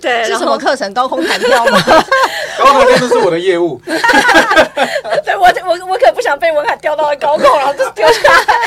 [0.00, 0.92] 对，是什么课程？
[0.94, 1.78] 高空弹跳吗？
[2.58, 3.78] 高空弹跳是我的业务。
[3.84, 8.63] 对，我我我可不想被文海吊到了高空，然后就丢下来，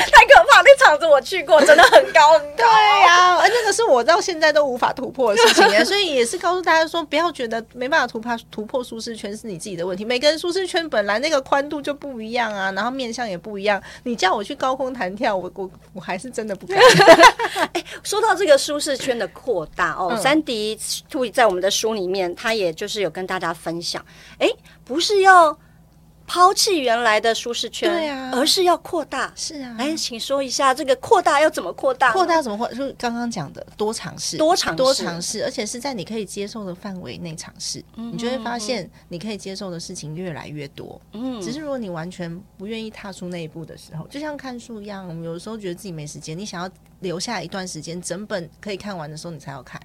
[0.88, 2.56] 场子我去过，真的很高很高。
[2.58, 2.66] 对
[3.06, 10.06] 呀、啊，而那个是我到现在都无法突破的事情耶， 所以也是告诉大家说，不要觉得没办法突破突破舒适圈是你自己的问题。
[10.06, 13.82] 每个人舒适圈本来那个宽度就不一样啊，然后面向也不一样。
[14.04, 16.80] 你叫我去高空弹跳，我我我还是真的不敢。
[17.74, 24.04] 哎，说到这个舒适圈的扩大哦，嗯、珊迪兔在我们的书里面，他也就是有跟大家分享，
[24.40, 24.48] 哎，
[24.86, 25.58] 不是要。
[26.28, 29.32] 抛弃原来的舒适圈，对啊，而是要扩大。
[29.34, 32.12] 是啊，来，请说一下这个扩大要怎么扩大？
[32.12, 32.68] 扩大怎么扩？
[32.70, 41.02] 就是刚刚讲的多尝试，多尝试，多尝试，而且是在你可以接受的范围内尝试，嗯、你就会发现你可以接受的事情越来越多。
[41.14, 49.82] 嗯，只是如果你完全不愿意踏出那一步的时候，就像看书一样，我们有时候觉得自己没时间，你想要留下一段时间，整本可以看完的时候，你才要看。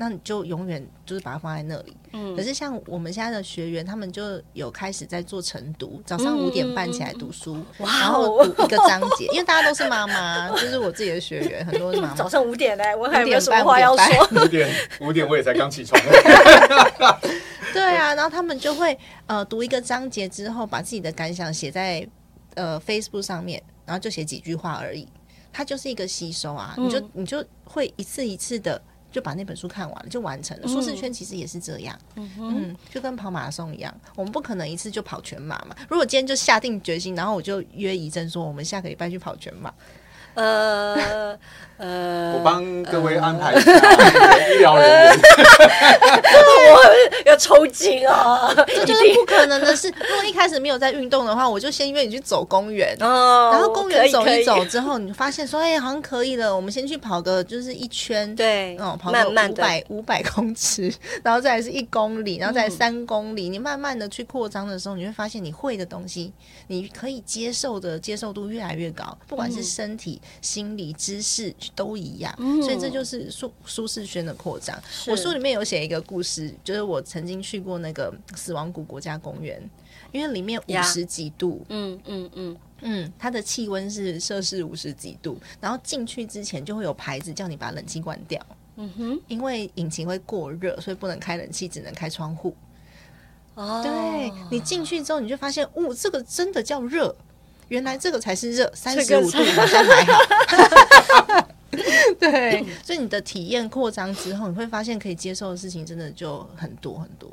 [0.00, 1.94] 那你就永远就是把它放在那里。
[2.12, 9.26] 嗯，可是像我们现在的学员，他们就有开始在做晨读，早上五点半起来读书，嗯、然后读一个章节。
[9.26, 12.14] 因为大家都是妈妈，就是我自己的学员，很多是妈妈。
[12.14, 14.42] 早上五点呢，我还有没有什么话要说？
[14.42, 16.00] 五点五点我也才刚起床。
[17.74, 22.08] 对啊，然后他们就会呃读一个章节之后，把自己的感想写在
[22.54, 25.06] 呃 Facebook 上面，然后就写几句话而已。
[25.52, 28.80] 它就是一个吸收啊，嗯、你就你就会一次一次的。
[29.10, 30.68] 就把那本书看完了，就完成了。
[30.68, 35.76] 舒适圈其实也是这样，嗯，嗯，就跟跑马拉松一样，我们不可能一次就跑全马嘛。
[35.88, 39.72] 如果今天就下定决心，然后我就约怡珍说，我们下个礼拜去跑全马。
[40.34, 41.38] 呃
[41.76, 43.72] 呃， 我帮各位安排一下
[44.50, 45.18] 医疗人员，
[46.70, 46.80] 我
[47.24, 48.54] 要抽筋啊！
[48.66, 49.88] 这就是不可能的事。
[49.88, 60.92] 如果一开始没有在运动的话，我就先约你去走公园，然后公园走一走之后，你发现说，哎，好像可以了，我们先去跑个就是一圈，对，哦，跑个五百五百公尺，
[61.24, 66.30] 然后再来是一公里，然后再来三公里，你慢慢的去扩张的时候，你会发现你会的东西，
[66.66, 70.19] 你可以接受的接受度越来越高，不管是身体。
[70.40, 74.80] 心理知识都一样，嗯、所以这就是舒舒适圈的扩张。
[75.06, 79.62] 我书里面有写一个故事，就是我曾经去过那个死亡谷国家公园，
[80.12, 82.56] 因为里面五十几度，嗯嗯嗯。
[82.82, 88.40] 嗯，它的气温是摄氏五十几度，然后进去之前就会有牌子叫你把冷气关掉，
[88.76, 92.56] 嗯哼，因为引擎会过热，所以不能开冷气，只能开窗户。
[93.54, 97.14] 哦，对，你进去之后，你就发现，哦，这个真的叫热。
[97.70, 101.48] 原来这个才是热，三十五度好像还好。
[102.18, 107.30] 对，所以你的体验扩张之后，你会发现可以接受的事情真的就很多很多。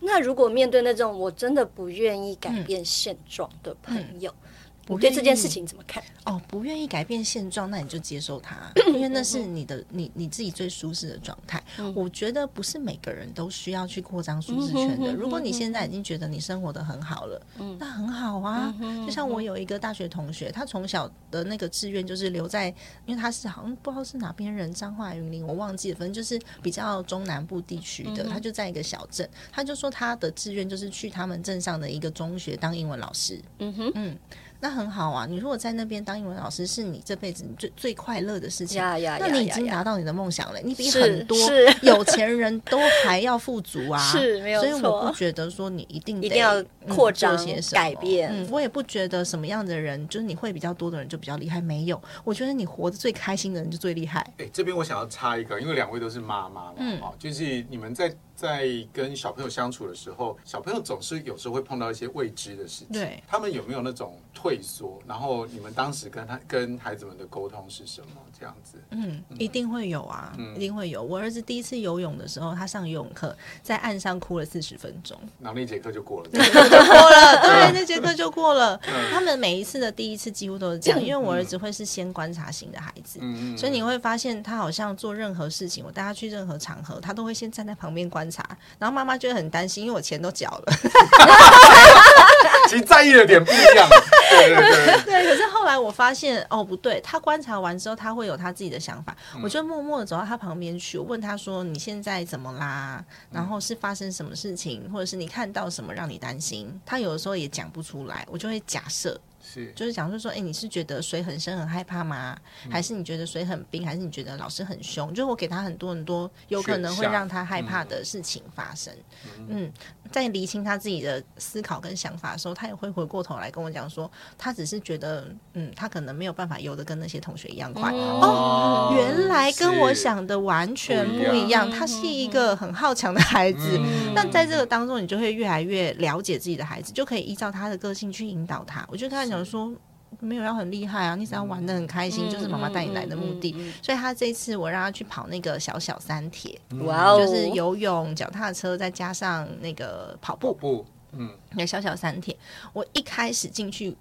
[0.00, 6.00] 那如果面对那种我真的不愿意改变现状的朋友，嗯嗯我对这件事情怎么看？
[6.24, 8.56] 哦，不愿意改变现状，那你就接受它，
[8.94, 11.60] 因为那是你的你你自己最舒适的状态。
[11.78, 15.12] 嗯、我觉得不是每个人都需要去扩张舒适圈的。
[15.12, 18.72] 如果你现在已经觉得你生活的很好了，嗯、那很好啊。
[19.04, 22.68] 就像我有一个大学同学，他从小的那个志愿就是留在，
[23.06, 28.22] 因为他是好像不知道是哪边人，彰化云林，我忘记了，反正就是比较中南部地区的。
[28.22, 33.40] 他就在一个小镇，他就说他的志愿就是去他们镇上的一个中学当英文老师。
[33.58, 34.16] 嗯哼，嗯。
[34.60, 35.26] 那很好啊！
[35.26, 38.78] 你如果在那边当英文老师，是你这辈子最最快乐的事情。
[38.78, 39.26] 呀呀呀！
[39.28, 41.36] 那你已经达到你的梦想了，你比很多
[41.82, 43.98] 有钱人都还要富足啊！
[43.98, 44.70] 是，没有错。
[44.70, 48.30] 所以我不觉得说你一定一定要扩张些什么改变。
[48.32, 51.60] 嗯，我也不觉得什么样的人就是你会比较多的人就比较厉害。
[51.60, 54.20] 没有，我觉得你活得最开心的人就最厉害。
[54.38, 58.14] 哎，这边我想要插一个，因为两位都是妈妈嘛，嗯，就是你们在。
[58.36, 62.88] 在跟小朋友相处的时候，小朋友总是有时候会碰到一些未知的事情。
[62.92, 65.00] 对，他们有没有那种退缩？
[65.06, 68.08] 然后你们当时跟他跟孩子们的沟通是什么？
[68.38, 68.76] 这样子？
[68.90, 71.02] 嗯，一定会有啊，嗯、一定会有。
[71.02, 77.40] 我儿子第一次游泳的时候，他上游泳课在岸上哭了四十分钟，然后那节课就过了，就过了。
[77.40, 78.78] 对，那节课就过了。
[78.86, 88.25] 嗯、他们每一次的第一次几乎都是这样，因为我儿子会是先观察型的孩子，嗯、所以你会发现他好像做任何事情，我带他去任何场合，他都会先站在旁边观。
[88.26, 88.44] 观察，
[88.78, 90.72] 然后妈妈就会很担心，因为我钱都缴了。
[92.68, 93.88] 其实在意的点不一样。
[94.30, 95.04] 对对对。
[95.06, 99.16] 对，可是后来我发现，哦，不对，他观察完之后，他会有他自己的想法。
[99.36, 103.04] 嗯、我就默默的走到他旁边去，我问他说：“你现在怎么啦？
[103.30, 109.20] 然后是发生什么事情，或者是你看到什么让你担心？”他有的时候也讲不出来，我就会假设。
[109.48, 112.36] 是，就是讲说说，哎、欸，你是觉得水很深很害怕吗？
[112.64, 113.86] 嗯、还是你觉得水很冰？
[113.86, 115.10] 还是你觉得老师很凶？
[115.10, 118.92] 就是我给他很多很多有可能会让他害怕的事情发生。
[119.38, 119.72] 嗯，嗯，
[120.10, 127.90] 在厘清他自己的思考跟想法的时候，他也会回过头来跟我讲说，他只是觉得，嗯，他可能没有办法游得跟那些同学一样快。
[127.92, 131.70] 嗯、哦，原来跟我想的完全不一样。
[131.70, 133.80] 他是一个很好强的孩子。
[134.12, 138.84] 那、嗯、在这个当中，你就会越来越了解自己的孩子，就可以依照他的个性去引导他。
[138.90, 139.36] 我就跟他讲。
[139.46, 139.72] 说
[140.20, 143.52] 没有要很厉害啊，你只要玩的很开心，嗯、就是妈妈带你来的目的。
[143.52, 152.36] 嗯嗯嗯、所以他这一次我让他去跑那个小小三铁，哇哦，就是游泳、脚踏车，再加上那个跑步，步嗯，那小小三铁。
[152.72, 153.96] 我一开始进去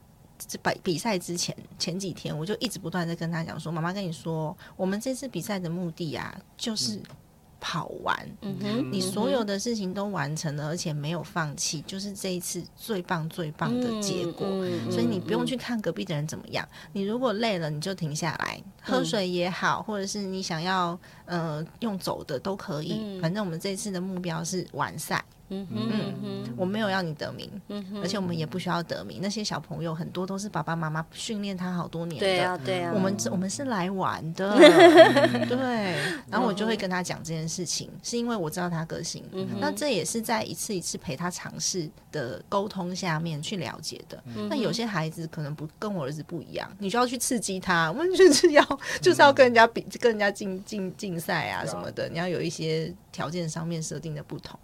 [0.61, 7.01] 比比赛之前前几天，我就一直不断在跟他讲说，妈妈跟你说，我们这次比赛的目的啊，就是。
[7.67, 14.45] 跑完，嗯哼，你所有的事情都完成了，而且没有放弃，就是这一次最棒最棒的结果。
[14.47, 23.19] 嗯、所以你不用去看隔壁的人怎么样，你如果累了，你就停下来喝水也好，或者是你想要呃用走的都可以。
[23.19, 25.25] 反正我们这次的目标是完赛。
[25.49, 29.19] 嗯嗯，我没有要你得名，嗯而且我们也不需要得名。
[29.21, 32.91] 那些小朋友很多都是爸爸妈妈训练他好多年的，对啊对啊。
[32.93, 34.57] 我们我们是来玩的，
[35.47, 35.95] 对。
[36.29, 39.23] 然后我就会跟他讲这件事情，是因为我知道他个性。
[39.59, 44.23] 那这也是在一次一次陪他尝试的沟通下面去了解的。
[44.49, 54.59] 那有些孩子可能不跟我儿子不一样，你就要去刺激他， 我们就是要就是要跟人家比，跟人家竞竞竞赛啊什么的，你要有一些条件上面设定的不同。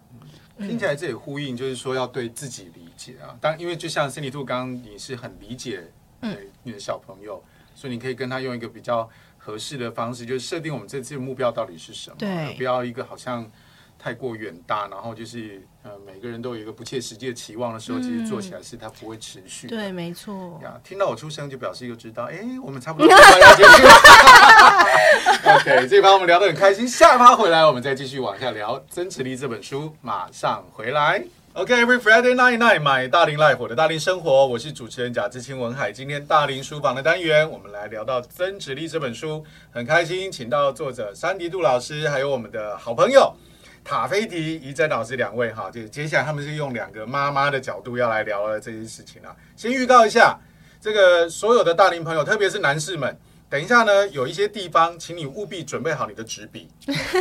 [0.68, 3.36] 听起来这也呼应，就是说要对自己理解啊。
[3.40, 7.42] 当因为就像 Sandy 兔刚刚你是很理解对你的小朋友，
[7.74, 12.16] 所以你可以跟他用一个比较合适的方式，就是设定我们这次的目标到底是什么，
[12.56, 13.50] 不要一个好像
[14.02, 19.68] 太过远大，然后就是呃每个人都有一个不切实际的期望的时候，其实做起来是它不会持续。
[19.68, 20.58] 对，没错。
[20.60, 23.16] 呀，听到我出声就表示一个知道，哎，我们差不多要
[23.54, 23.92] 结束了。
[25.54, 31.22] OK，这一趴我们聊得很开心，下一趴回来我们再继续往下聊《增值力》这本书，马上回来。
[31.54, 35.92] OK，Every、okay, Friday night night，买大龄 Life，我的大龄生活，我是主持人贾志清文海。
[35.92, 43.34] 今天大龄书房的单元，我们来聊到《增值力》这本书，很开心，请到作者珊迪杜老师，还有我们的好朋友
[43.84, 45.70] 塔菲迪怡珍老师两位哈。
[45.70, 49.34] 就接下来他们是用两个妈妈的角度要来聊了这些事情啊。
[49.56, 50.38] 先预告一下，
[50.80, 53.16] 这个所有的大龄朋友，特别是男士们。
[53.50, 56.70] 等一下呢，有一些地方，请你务必准备好你的纸笔，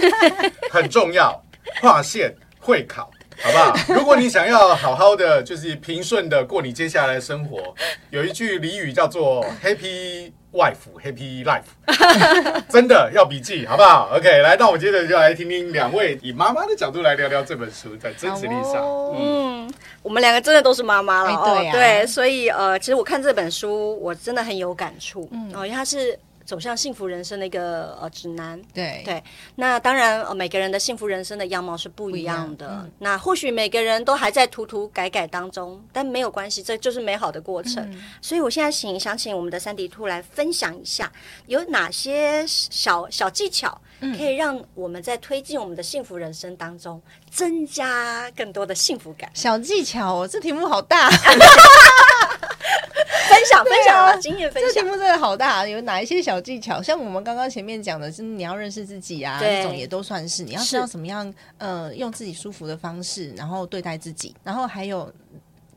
[0.72, 1.44] 很重要，
[1.82, 3.12] 划线会考，
[3.44, 3.76] 好不好？
[3.94, 7.74] 如果你想要好好的，就是平顺的过你接下来的生活，
[8.10, 11.64] 有一句俚语叫做 “Happy Wife, Happy Life”，
[12.70, 18.76] 真的要笔记，好不好？OK，来，那我们接着就来听听两位以妈妈的角度来聊聊这本书在真实力上。
[18.76, 19.74] 哦、嗯，
[20.04, 26.18] 我们两个真的都是妈妈了，哎、对、啊、对，所以呃，其实我看这本书，我真的很有感触，嗯，哦，因为它是。
[26.46, 29.02] 走向幸福人生的一个呃指南，对。
[29.06, 29.24] 对，
[29.56, 37.84] 那当然呃每个人的幸福人生的样貌是不一样的，嗯、那或许每个人都还在涂涂改改当中，但没有关系，这就是美好的过程。
[37.92, 41.12] 嗯、所以我现在请想请我们的三迪兔来分享一下，
[41.48, 43.80] 有哪些小小技巧
[44.18, 49.30] 可以让我们在推进我们的幸福人生当中增加更多的幸福感？
[49.34, 51.10] 小技巧哦，这题目好大。
[53.30, 54.72] 分享分享啊，经验分享。
[54.74, 56.82] 这题目真的好大，有哪一些小技巧？
[56.82, 60.44] 像我们刚刚前面讲的，是你要认识自己啊，这种也都算是。
[60.44, 64.36] 你要知道怎么样，呃，用自己舒服的方式，然后对待自己。
[64.44, 65.12] 然后还有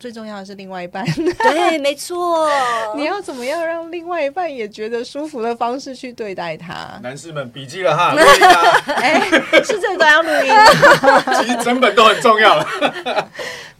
[0.05, 1.03] 最重要的是另外一半。
[1.17, 2.47] 对，没错。
[2.95, 7.01] 你要怎么样让另外一半也觉得舒服的方式去对待他？
[7.03, 8.15] 男士们笔记了哈。
[8.97, 9.19] 哎，
[9.65, 10.53] 是这个要录音。
[11.41, 12.63] 其实整本都很重要。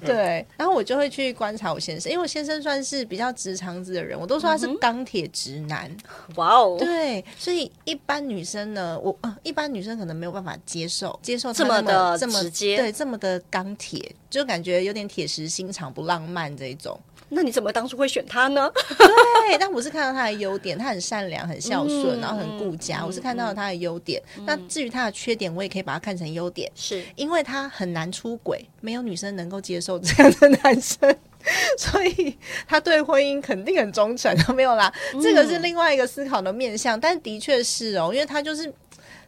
[0.01, 5.91] 对，然后我就会去观察我先生，因为我先生算是比较直肠子的人，我都说他是钢铁直男。
[6.37, 16.99] 哇哦、嗯，对，所以一般女生呢，我呃，一般女生可能没有办法接受接受他这么，的这么直接，对，这么的钢铁，就感觉有点铁石心肠，不浪漫这一种。
[17.31, 18.71] 那你怎么当初会选他呢？
[18.97, 23.01] 对，但我是看到他的优点，他很善良、很孝顺，嗯、然后很顾家。
[23.01, 24.23] 嗯、我是看到了他的优点。
[24.37, 31.17] 嗯、那至于他的缺点，我也可以把它看成优点，是因为他很难出轨，没有女生能够接受这样的男生，
[31.77, 32.39] 所以
[32.69, 34.33] 他对婚姻肯定很忠诚。
[34.55, 37.01] 没有啦，嗯、这个是另外一个思考的面向。
[37.01, 38.73] 但的确是哦，因为他就是。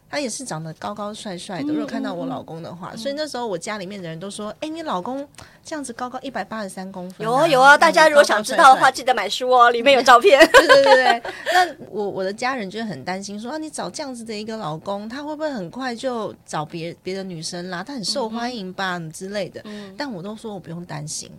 [0.09, 1.73] 他也是长得高高帅帅的。
[1.73, 5.27] 如果看到我老公的话，所以那时候我家里面的人都说：“哎，你老公
[5.65, 10.39] 这样子高高一百八十三公分。”有啊有啊，大家如果想知道的话，记得买书哦，里面有照片。
[10.51, 11.23] 对 对对对。
[11.53, 17.83] 那我我的家人就很担心，说啊，你找这样子的一个老公，他会不会很快就找别别的女生啦？
[17.83, 19.61] 他很受欢迎吧之类的。
[19.97, 21.29] 但我都说我不用担心，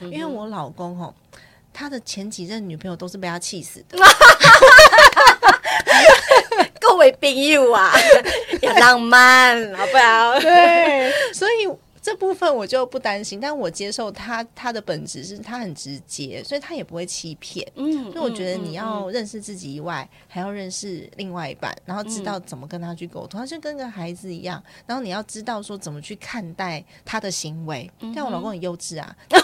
[0.00, 1.12] 因为我老公哦，
[1.72, 3.98] 他的前几任女朋友都是被他气死的。
[7.04, 7.92] 各位朋友啊，
[8.62, 10.40] 要浪漫，好不好？
[10.40, 11.68] 对，所以
[12.00, 17.66] 这部分我就不担心，但我接受他他的本质是他很直接，所以他也不会欺骗。
[17.74, 27.90] 嗯，所以我觉得你要认识自己以外，嗯、还要认识另外一半，然后知道怎么跟他去沟通，他就跟个孩子一样，然后你要知道说怎么去看待他的行为。
[28.14, 29.14] 但我老公很幼稚啊。
[29.28, 29.38] 他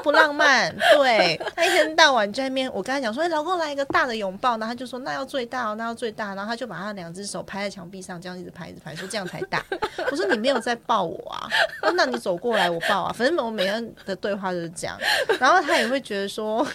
[0.00, 2.70] 不浪漫， 对，他一天到晚在那边。
[2.72, 9.64] 我跟他讲说：“哎，老公来一个大的拥抱。”然后他就说：“那要最大哦，那要最大。”然后他就把他两只手拍在墙壁上，这样一直拍，一直拍，说这样才大。
[10.10, 11.48] 我说：“你没有在抱我啊？
[11.94, 13.12] 那你走过来我抱啊。
[13.12, 14.96] 反正我每天的对话就是这样。”
[15.40, 16.66] 然后他也会觉得说：“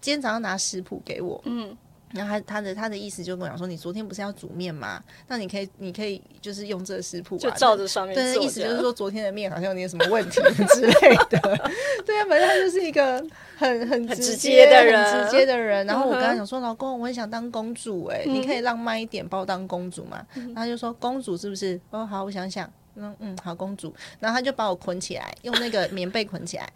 [0.00, 1.76] 今天早上拿食谱给我。”嗯。
[2.12, 5.02] 然后他他的他的意思就跟我讲说，你昨天不是要煮面吗？
[5.28, 8.22] 那你可以你可以就是用这个食谱，就照着上面做。
[8.22, 11.38] 对，意思就是说昨天的面好像有点什么问题之类的。
[12.04, 13.24] 对啊，反正他就是一个
[13.56, 15.86] 很很直，接的人，很直接的人。
[15.86, 20.24] 然后我跟他讲说，老公，我很想当公主，哎，你可以浪漫一点，把我当公主嘛。
[20.34, 21.80] 然后他就说，公主是不是？
[21.90, 23.94] 哦，好，我想想，嗯嗯，好，公主。
[24.18, 26.68] 然后他就把我捆起来，用那个棉被捆起来，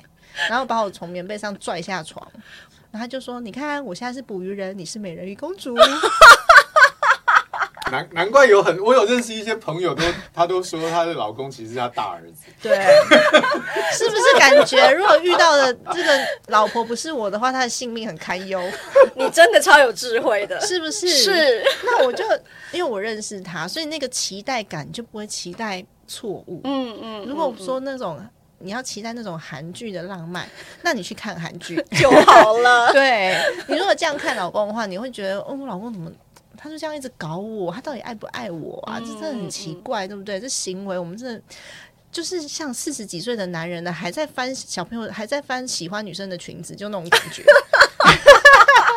[0.49, 2.25] 然后把我从棉被上拽下床。
[2.95, 5.75] 然后他就说：“你看，我现在是捕鱼人，你是美人鱼公主。
[7.91, 12.45] 难难怪有很，我有认识一些朋友都，他都说她的老公其实是她大儿子。
[12.63, 12.77] 对，
[13.93, 18.63] 是不是感觉如果遇到的这个老婆不是我的话，他的性命很堪忧？
[19.17, 21.09] 你真的超有智慧的，是不是？
[21.09, 21.65] 是。
[21.85, 22.25] 那我就
[22.71, 26.61] 因为我认识他，所以那个期待感就不会期待错误。
[26.63, 27.25] 嗯嗯。
[27.27, 28.25] 如果说那种。
[28.65, 30.49] 你要期待那种韩剧的浪漫，
[30.83, 32.91] 那你去看韩剧 就好了。
[32.95, 33.39] 对，
[33.69, 36.11] 你如果这样看老公的话，你会觉得哦，我老公怎么
[36.57, 37.71] 他就这样一直搞我？
[37.71, 38.99] 他到底爱不爱我啊？
[38.99, 40.41] 这真的很奇怪，对不对？
[40.41, 41.41] 这行为我们真的
[42.11, 47.45] 就是像四十几岁的男人呢，还在翻小朋友，还在翻喜欢女生的裙子，就那种感觉。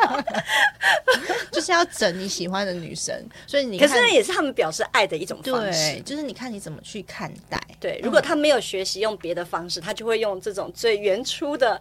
[1.52, 3.14] 就是要整你喜欢的女生，
[3.46, 5.94] 所以你可是那也是他们表示爱的一种方式。
[5.94, 7.60] 对，就是你看你怎么去看待。
[7.80, 11.80] 对，如果他没有学习用别的方式，他就会用这种最原初的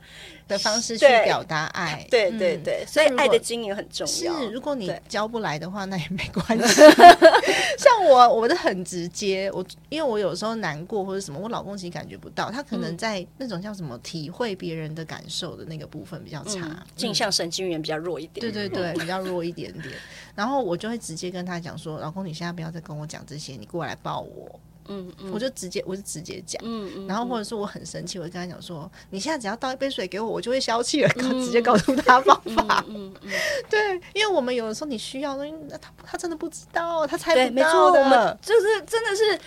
[0.49, 2.07] 的方式去表达爱。
[2.11, 4.39] 对对对，所以爱的经营很重要。
[4.41, 6.83] 是，如果你教不来的话，那也没关 系。
[7.79, 9.51] 像我，我的很直接。
[9.53, 18.41] 我因为我有时候难过或者什么，我老公其实感觉不到，他可能在那种叫什么体会别人的感受的那个部分比较差，镜像神经元比较弱一点。
[18.41, 19.95] 对对对，比较弱一点点。
[20.35, 26.61] 然后我就会直接跟他讲说：“老公，你现在不要再跟我讲这些，你过来抱我。”嗯嗯，我就直接，我就直接讲。
[26.65, 27.07] 嗯嗯。
[27.07, 31.09] 然后或者说我很生气，我就跟他讲说：“你现在只要倒一杯水给我，我就会消气了。
[31.45, 32.85] ”直接告诉他方法。
[32.89, 33.31] 嗯嗯。
[33.71, 38.39] 对，因为我们有的时候你需要的，那他他真的不知道，他猜不到的。
[38.43, 39.41] 就是真的是。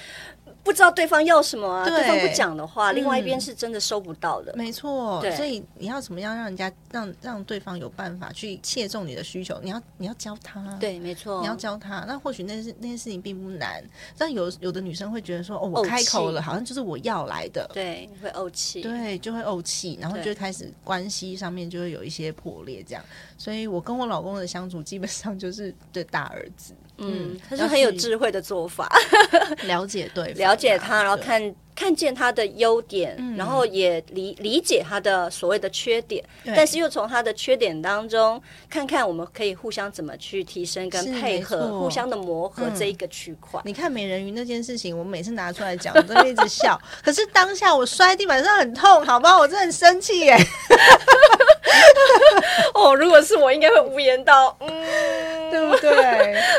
[0.70, 1.84] 不知道对方要什么啊？
[1.84, 4.54] 对方不讲的话，另外一边是真的收不到的。
[4.56, 9.60] 没错，所以你要怎么样让人家让让对方有办法去切中你的需求？
[9.64, 10.78] 你要你要教他。
[10.80, 12.06] 对，没错，你要教他。
[12.08, 13.84] 那或许那是那件事情并不难，
[14.16, 18.84] 但有有的女生会觉得说：“哦，我开口了，好像就是我要来的。”对，会怄气。
[18.84, 22.84] 对，就会怄气，然后就开始关系上面就会有一些破裂。
[22.84, 23.04] 这样，
[23.40, 26.76] 所以我跟我老公的相处基本上就是对大儿子。
[27.02, 28.90] 嗯，他是很有智慧的做法，
[29.68, 31.42] 了解对，了解他，然后看
[31.80, 43.62] 看见他的优点，然后也理理解他的所谓的缺点，但是又从他的缺点当中看看我们可以互相怎么去提升跟配合，互相的磨合这一个区块。
[43.64, 49.40] 你看美人鱼那件事情，我每次拿出来讲，我都会一直笑， 可是当下我摔地板上很痛，好不好？
[49.40, 50.36] 我真的很生气耶。
[52.74, 55.92] 哦，如果是我，应该会无言到，嗯，对不对？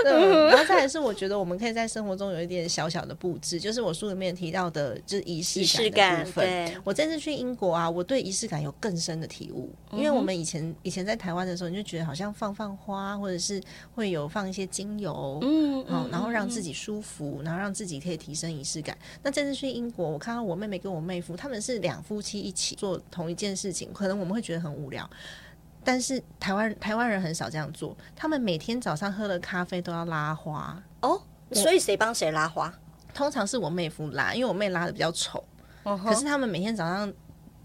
[0.03, 0.47] 对。
[0.49, 6.45] 然后再来是，我觉得我们可以在生活中有一点小小的布置，就是我书里面提到的，就是仪式感的部分。
[6.47, 6.77] 对。
[6.85, 13.61] 我这次去英国啊，我对仪式感有更深的体悟，因为我们以前以前在台湾的时候，你就觉得好像放放花，或者是
[13.95, 18.97] 会有放一些精油，嗯，好，然后让自己舒服，然后让自己可以提升仪式感。
[19.23, 25.09] 那这次去英国，我看到我妹妹跟我妹夫，他们是两夫妻一起做同一件事情，可能我们会觉得很无聊。
[25.83, 31.21] 但是台湾台湾人很少这样做，他们每天早上喝了咖啡都要拉花哦，
[31.53, 32.73] 所以谁帮谁拉花？
[33.15, 35.43] 通常是我妹夫拉，因为我妹拉的比较丑
[35.85, 36.09] ，uh huh.
[36.09, 37.13] 可是他们每天早上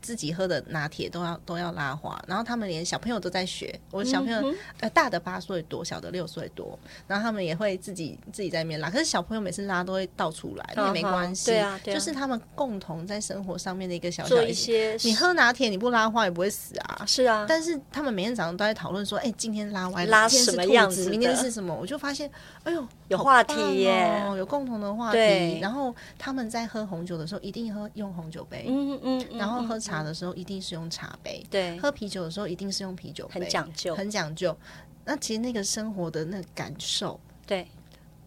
[0.02, 3.74] 自己喝的拿铁都要都要拉花，然后他们连小朋友都在学。
[3.90, 6.78] 我小朋友、嗯、呃大的八岁多，小的六岁多，
[7.08, 8.88] 然后他们也会自己自己在那边拉。
[8.88, 11.48] 可是小朋友每次拉都会倒出来，那也没关系。
[11.48, 14.96] 对啊，对啊，就是他们共同在生活上面的一个小小做一些。
[15.02, 17.04] 你喝拿铁你不拉花也不会死啊。
[17.08, 21.74] 是啊，但是他们每天早上都在讨论说，哎、欸，今天拉歪拉什么样子，明天是什么？
[21.74, 22.30] 我就发现，
[22.64, 25.60] 哎呦，有话题耶，哦，有共同的话题。
[25.60, 28.66] 然后他们在喝红酒的时候，一定喝用红酒杯。
[28.68, 31.46] 嗯嗯，然后喝茶的时候，一定是用茶杯。
[31.50, 33.40] 对，喝啤酒的时候，一定是用啤酒杯。
[33.42, 34.56] 很讲究，很讲究。
[35.04, 37.68] 那其实那个生活的那个感受，对，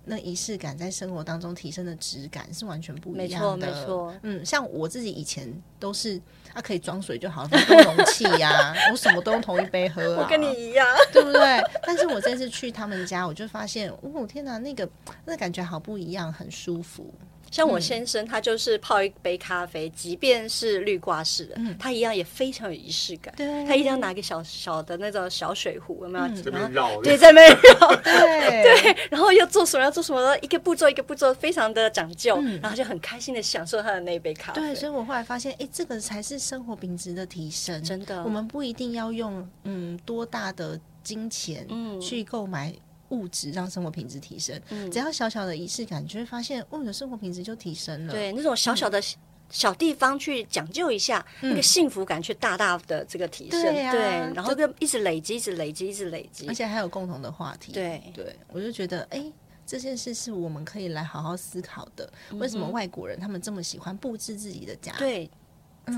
[0.09, 3.67] 那仪式感在生活当中提升的质感是完全不一样的。
[3.67, 4.15] 没错，没错。
[4.23, 6.21] 嗯，像我自己以前都是，
[6.53, 10.23] 它、啊、可以装水就好了，用容器呀，我什么都用同一杯喝、啊。
[10.23, 11.63] 我跟你一样，对不对？
[11.83, 14.89] 但是我这次去他们家，我就发现，哦天哪，那个
[15.25, 17.13] 那感觉好不一样，很舒服。
[17.51, 23.33] 像我先生，他就是泡一杯咖啡，嗯、即便是绿挂式的，嗯、他一样也非常有仪式感。
[23.37, 26.27] 对，他一定要拿个小小的那种小水壶，有没有？
[26.27, 34.61] 嗯、然后对，在那绕， 对对，然后要做什么要做什么，一个步骤一个步骤，非常的讲究，嗯、然后就很开心的享受他的那一杯咖啡。
[34.61, 37.83] 对，所以我后来发现，哎，这个才是生活品质的提升。
[37.83, 41.67] 真的，我们不一定要用嗯多大的金钱
[42.01, 42.75] 去购买。
[43.11, 48.13] 物质让生活品质提升，嗯、只要小小的仪式感，你就会发现，哦，你的生活品质就提升了。
[48.13, 49.03] 对，那种小小的
[49.51, 53.63] 小地方去讲究一下，嗯、那个幸福感却大大的这个提升。
[53.63, 54.01] 对，啊、对，
[54.35, 57.73] 然后就一直累积，一直累积，一直累积，而且还有共同的话题。
[57.73, 59.33] 对，对我就觉得，哎，
[59.67, 62.13] 这件事是我们可以来好好思考的。
[62.31, 64.93] 嗯、为什么外国人他们这么喜欢布置自己的家？
[64.99, 65.31] 对。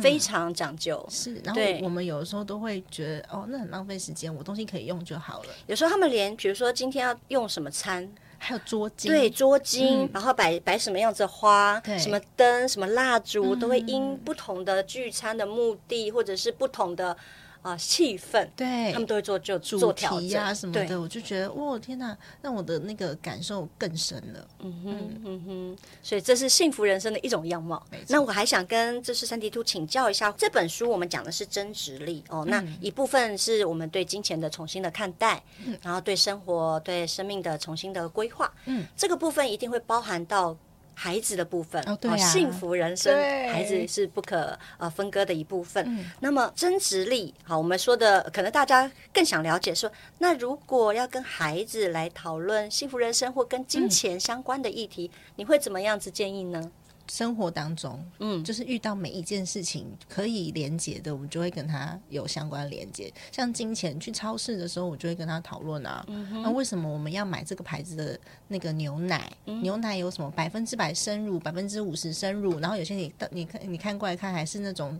[0.02, 5.48] 非常讲究，嗯、是，然后我们有的时候都会觉得，哦，那很浪费时间，我东西可以用就好了。
[5.66, 17.16] 有时候他们连，比如说今天要用什么餐，还有桌巾，对，桌巾，嗯、然后摆摆什么样子的花，什么灯，什么蜡烛，都会因不同的聚餐的目的，或者是不同的。
[17.62, 24.48] 啊，气氛，对，他们都会做就做调整呀什么的，对我就觉得，哇，天哪，让我的那个感受更深了。
[24.60, 27.84] 嗯哼，嗯哼，所以这是幸福人生的一种样貌。
[28.08, 38.50] 那我还想跟这是三 D 兔请教一下，这本书我们讲的是增值力哦，嗯、那一部分是我们对金钱的重新的看待，嗯、然后对生活、对生命的重新的规划。
[38.64, 40.56] 嗯，这个部分一定会包含到。
[41.02, 43.16] 孩子的部分，哦对啊、幸福人生，
[43.50, 45.82] 孩子是不可呃分割的一部分。
[45.88, 56.70] 嗯、那么增值力，好，我们说的可能大家更想了解说，那如果要跟孩子来讨论幸福人生或跟金钱相关的议题，嗯、你会怎么样子建议呢？
[57.10, 63.12] 生活当中，嗯，就是遇到每一件事情可以连接的，我们就会跟他有相关连接。
[63.32, 69.28] 像金钱，去超市的时候，我就会跟他讨论啊，那为什么我们要买这个牌子的那个牛奶？
[69.46, 72.60] 嗯、牛奶有什么百分之百生乳、百分之五十生乳？
[72.60, 74.96] 然后有些你你看你看过来看，还是那种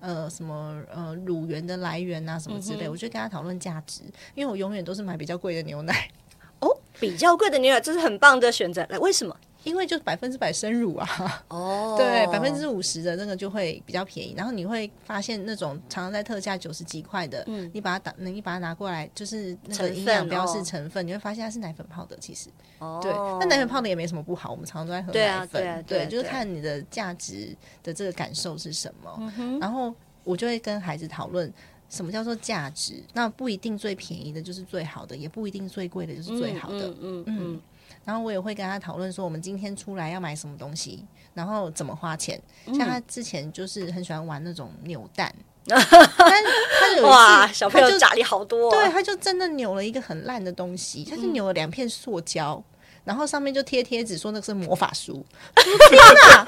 [0.00, 4.02] 呃什么呃乳源的来源啊什么之类，嗯、我就跟他讨论价值，
[4.34, 6.10] 因为我永远都是买比较贵的牛奶。
[6.58, 8.84] 哦，比较贵的牛奶，这是很棒的选择。
[8.88, 9.36] 来，为什么？
[9.64, 14.34] 因为就是百分之百生乳啊，哦， 对，百分之五十的那个就会比较便宜。
[14.36, 22.48] 然后你会发现那种常常在特价九十几块的，嗯，你把它打，你把它拿过来，就是那个营养标示成分，你会发现它是奶粉泡的，其实，
[22.78, 29.32] 哦，对，那奶粉泡的也没什么不好，我们常常都在喝奶粉，对，就是看你的价值的这个感受是什么。
[29.60, 29.94] 然后
[30.24, 31.52] 我就会跟孩子讨论
[31.88, 37.24] 什么叫做价值，那不一定最便宜的就是最好的，也不一定最贵的就是最好的，嗯。
[37.26, 37.60] 嗯。
[38.04, 42.40] 然后我也会跟他讨论说，我们今天出来要买什么东西，然后怎么花钱。
[42.66, 45.32] 像他之前就是很喜欢玩那种扭蛋，
[45.68, 45.80] 嗯、
[46.18, 46.42] 但
[46.80, 55.24] 他有哇，小朋友家里好多、啊，对，他就真的扭了一个很烂的东西，他就扭了两片塑胶，嗯、然后上面就贴贴纸说那个是魔法书。
[55.88, 56.44] 天哪！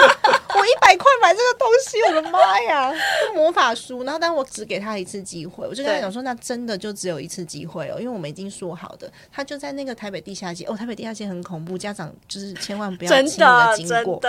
[0.55, 2.93] 我一百块买这个东西，我的妈呀！
[3.35, 14.21] 魔法书，然后但我只给他一次机会，我就跟他讲说，那真的就只有一次机会哦，因为我们已经说好的，他就在那个台北地下街哦，台北地下街很恐怖，家长就是千万不要轻易的经过，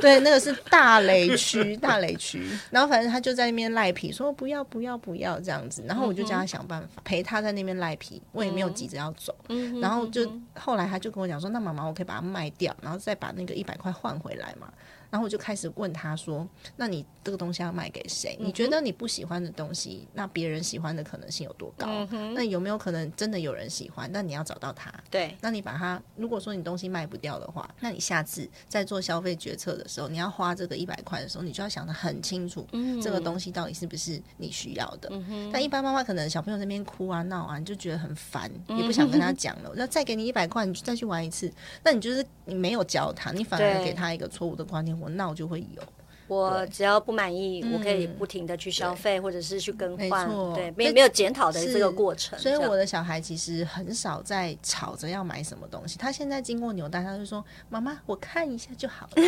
[0.00, 2.44] 对，那个是大雷区，大雷区。
[2.70, 9.34] 然后反正他就在那边赖皮，说不要不要不要这样子，然后我就叫他想办法陪他在那边赖皮，我也没有急着要走，
[9.80, 14.68] 然后就后来他就跟我讲说，那妈妈我可以把它卖掉，然后再把那个一百块换回来嘛。
[15.10, 16.46] 然后我就开始问他说
[16.76, 18.36] ：“那你这个东西要卖给谁？
[18.40, 21.86] 你觉得你不喜欢的东西，那别人喜欢的可能性有多高？
[22.10, 24.10] 嗯、那有没有可能真的有人喜欢？
[24.12, 24.92] 那你要找到他。
[25.10, 35.08] 对，那你把它，如果说你东西卖不掉的话，那你下次在做消费决策的时候，你要花这个一百块的时候，你就要想得很清楚，嗯、这个东西到底是不是你需要的。
[35.12, 39.70] 嗯、但一般妈妈可能小朋友那边哭啊闹啊，你就觉得很烦，也不想跟他讲了。
[39.70, 41.52] 我要再给你一百块，你就再去玩一次，
[41.82, 45.82] 那你就是你没有教他，你反而给他一个错误的观念。”我闹就会有，
[46.28, 52.38] 我只要不满意，嗯、我可以不停的去消费，或者是去更换，对，没没没有检讨的这个过程。
[52.38, 55.98] 所以我的小孩其实很少在吵着要买什么东西。
[55.98, 59.12] 他现在经过扭蛋，他就说：“妈妈，我看一下就好了。”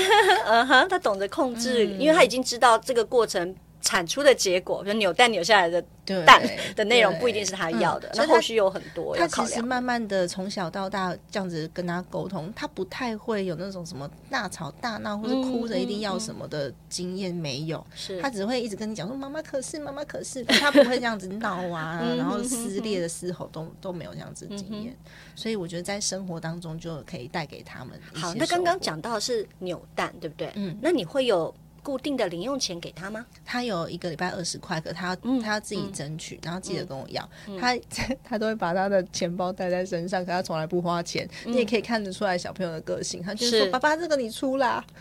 [0.46, 3.54] 嗯哼，他懂得控制，嗯、因为他已经知道这个过程。
[3.82, 5.84] 产出的结果，比如扭蛋扭下来的
[6.24, 6.42] 蛋
[6.74, 9.44] 的内容不一定是他要的，那后续有很多要考量。
[9.44, 24.96] 他其实慢慢的从小到大这样子跟他沟通，他不太会有那种什么大吵大闹或者哭着一定要什么的经验没有，是他只会一直跟你讲说妈妈可是妈妈可是，他不会这样子闹啊，然后撕裂的嘶吼都都没有这样子的经验，
[25.34, 28.00] 所以我觉得在生活当中就可以带给他们。
[28.14, 30.52] 好，那刚刚讲到是扭蛋，对不对？
[30.54, 31.52] 嗯，那你会有。
[31.82, 33.26] 固定的零用钱给他吗？
[33.44, 37.28] 他有一个礼拜二十块，可他要、嗯、他要自己争取，嗯、然后记得跟我要。
[37.48, 37.76] 嗯、他
[38.22, 41.28] 他都会把他的钱包带在身上，可他从来不花钱。
[41.44, 44.84] 嗯、你也可以看得出来小朋友的个性，他就是说：“爸爸，这个你出啦。”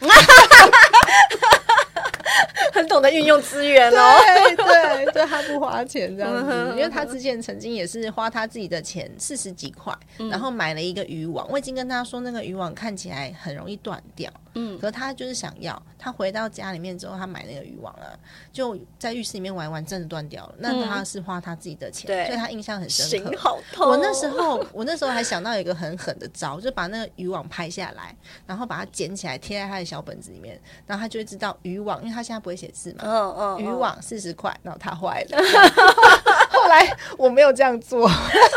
[2.74, 4.18] 很懂得运用资源哦，
[4.56, 9.94] 对对对，他不花钱这样子，因为他之前曾经也是花他自己的钱四十几块，
[10.30, 11.46] 然后买了一个渔网。
[11.50, 15.82] 我已经跟他说，那个渔网看起来很容易断掉，嗯，可是他就是想要。
[16.04, 18.20] 他回到家里面之后，他买那个渔网了，
[18.52, 20.56] 就在浴室里面玩玩，真的断掉了。
[20.58, 23.38] 那他是花他自己的钱，所以他印象很深刻。
[23.38, 23.88] 好痛！
[23.88, 28.16] 我那时候，我那时候还想到一个很狠的招，就把那个渔网拍下来，
[28.48, 33.04] 然后把它捡起来贴在他的小本子里面，然后他就会知道渔网，因为他现在不会写字嘛。
[33.06, 33.60] 嗯嗯。
[33.60, 35.38] 渔网四十块，然后他坏了。
[36.72, 38.10] 后来我没有这样做，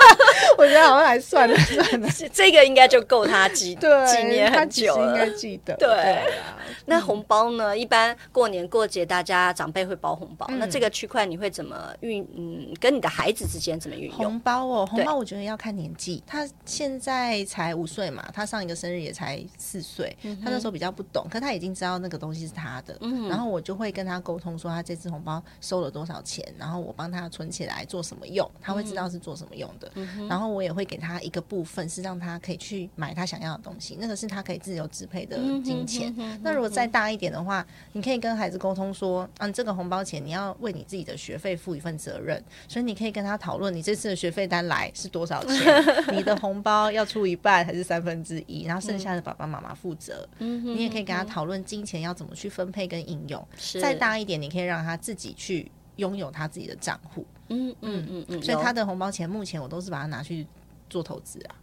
[0.56, 5.74] 我觉得好像还算了 算了，这个应该就够他记纪念很久了，应该记得。
[5.76, 6.56] 对啊，
[6.86, 7.76] 那红包呢？
[7.76, 12.24] 一般过年过节，大家长辈会包红包，那这个区块你会怎么运？
[12.36, 14.16] 嗯，跟你的孩子之间怎么运用？
[14.16, 16.22] 红包哦，红包我觉得要看年纪。
[16.24, 22.96] 他现在才五岁嘛，他上一个生日也才四岁，他那时候比较不懂，可他已经知道那个东西是他的。
[23.28, 27.84] 然后我就会跟他沟通说，他这次红包收了多少钱，然后我帮他存起来。
[27.84, 29.90] 做什么用，他会知道是做什么用的。
[29.94, 36.10] 嗯、然后我也会给他一个部分，是让他可以去买他想要的东西，那个是他可以自由支配的金钱。
[36.10, 45.84] 嗯、哼哼哼，那如果再大一点的话，你可以跟孩子沟通说，嗯、啊，这个红包钱你要为你自己的学费负一份责任，所以你可以跟他讨论，你这次的学费单来是多少钱，
[46.14, 50.28] 你的红包要出一半还是三分之一，然后剩下的爸爸妈妈负责。
[50.38, 53.46] 嗯、哼哼哼，你也可以跟他讨论金钱要怎么去分配跟应用。
[53.80, 57.24] 再大一点，你可以让他自己去拥有他自己的账户。
[57.48, 60.46] 嗯嗯嗯嗯，所以他的红包钱目前我都是把它拿去
[60.88, 61.54] 做投资啊，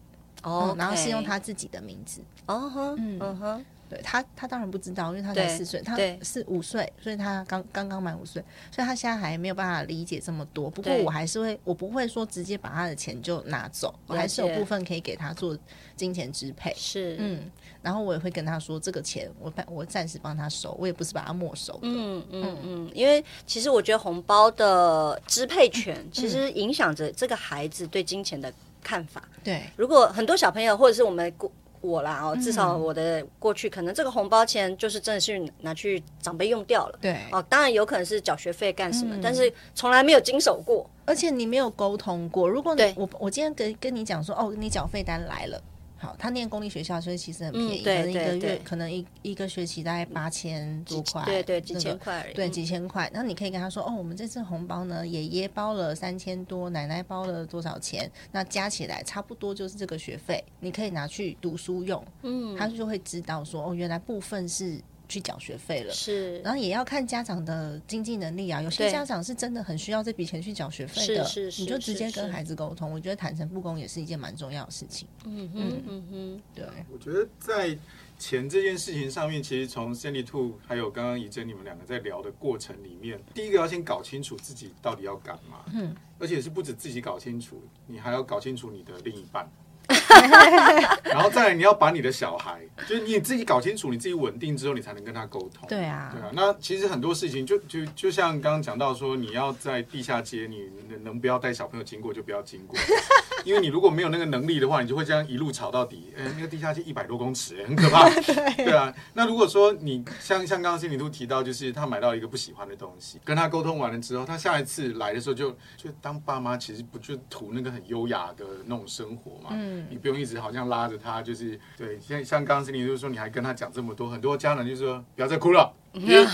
[0.44, 3.38] 哦，然后是用他自己的名字，哦哼，嗯。
[3.38, 10.70] 哼，对他他当然不知道，因为他才四岁，他是五岁，所以他刚刚刚满五岁，所以他现在还没有办法理解这么多。
[10.70, 15.58] 不过我还是会，我不会说直接把他的钱就拿走，我还是有部分可以给他做
[15.98, 17.52] 金钱支配，是嗯。
[17.82, 21.80] 然后我也会跟他说，这个钱我我暂时帮他收，我也不是把它没收的。
[21.82, 29.28] 嗯嗯嗯，因为其实我觉得红包的支配权其实影响着这个孩子对金钱的看法。
[29.44, 31.52] 对，如果很多小朋友或者是我们过
[31.82, 37.00] 我啦哦，至少我的过去可能这个红包钱就是真的是拿去长辈用掉了。
[37.02, 42.48] 对哦，当然有可能是缴学费干什么，但是从来没有经手过，而且你没有沟通过。
[42.48, 45.62] 如果你我我今天跟跟你讲说哦，你缴费单来了。
[46.02, 53.08] 好，他念公立学校，所以其实很便宜，可能一个月可能一一个学期大概八千多块，对对，几千块，对几千块。
[53.14, 58.12] 然后你可以跟他说，哦，我们这次红包呢，爷爷包了三千多，奶奶包了多少钱？
[58.32, 62.04] 那加起来差不多就是这个学费，你可以拿去读书用。
[62.24, 64.82] 嗯，他就会知道说，哦，原来部分是。
[65.12, 68.62] 去缴学费了，是，然后也要看家长的经济能力啊。
[68.62, 72.92] 有些家长是真的很需要这笔钱去缴学费的，是是，你就直接跟孩子沟通。
[72.92, 75.08] 我觉得坦诚不公也是一件蛮重要的事情。
[75.26, 76.66] 嗯哼嗯哼，对。
[76.92, 77.78] 我觉得在
[78.18, 89.52] 钱这件事情上面，其实从 Sandy Two 还有刚刚怡珍你们两个在聊的过程里面，第一个要先搞清楚自己到底要干嘛，嗯，而且是不止自己搞清楚，你还要搞清楚你的另一半。
[91.12, 95.68] 然后再来，你要把你的小孩， 就是你自己搞清楚，你自己稳定之后，你才能跟他沟通。
[95.68, 96.30] 对啊，对啊。
[96.34, 102.78] 那其实很多事情就，就就就像刚刚讲到说，你要在地下街，你能能不要带小朋友经过就不要经过，
[103.44, 106.14] 因为你如果没有那个能力的话，你就会这样一路吵到底。
[106.18, 108.10] 哎，那个地下街一百多公尺，很可怕。
[108.10, 108.94] 对，对啊。
[109.14, 119.50] 那如果说你像像刚刚 Sandy 都提到，就是他买到一个不喜欢的东西，跟他沟通完了之后，他下一次来的时候就就当爸妈，其实不就图那个很优雅的那种生活嘛？
[119.52, 119.81] 嗯。
[119.90, 126.26] 你不用一直好像拉着他，就是对，像像刚刚是你就是说，你还跟他讲这么多，很多家长就说不要再哭了，一二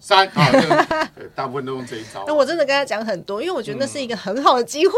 [0.00, 0.54] 三，好，
[1.34, 2.24] 大部分都用这一招。
[2.26, 4.94] 那我真的跟他讲很多，因为我觉得那是一个很好的机会，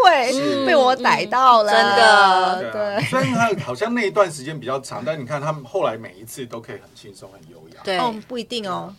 [0.64, 2.72] 被我逮到了，真的。
[2.72, 7.80] 对，虽然他好像那一段时间比较长，但你看他们后来每一次都可以很轻松、很优雅。
[7.82, 8.94] 对，哦，不一定哦，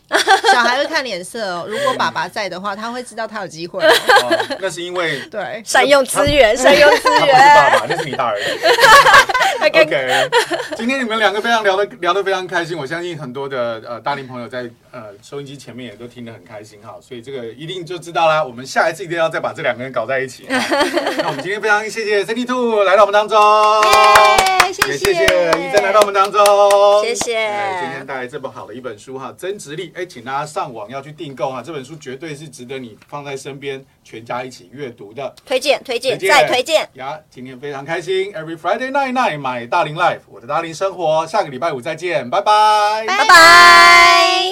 [0.51, 1.65] 小孩会看脸色哦。
[1.67, 3.83] 如果爸爸在的话，他会知道他有机会。
[4.59, 7.19] 那是因为对，善用资源，善用资源。
[7.19, 8.49] 他不是爸爸，那是你大儿子。
[9.61, 10.29] OK，
[10.75, 18.43] 今天你们两个非常聊得聊得非常开心，我相信很多的呃大龄朋友在呃收音机前面也都听得很开心哈，所以这个一定就知道啦。
[18.43, 20.45] 我们下一次一定要再把这两个人搞在一起。
[20.49, 23.37] 那我们今天非常谢谢 Cindy Two 来到我们当中，
[24.71, 26.39] 谢谢，也谢谢怡臻来到我们当中，
[27.03, 27.33] 谢谢。
[27.81, 35.33] 今天带来这么好的一本书哈，增值力，哎，请大家上网要去订购哈，这本书绝对是值得你放在身边，全家一起阅读的。
[35.45, 37.17] 推荐，推荐，再推荐呀！
[37.29, 44.47] 今天非常开心，Every Friday night night 买大龄 Life，我的大龄生活，下个礼拜五再见，拜拜，拜拜。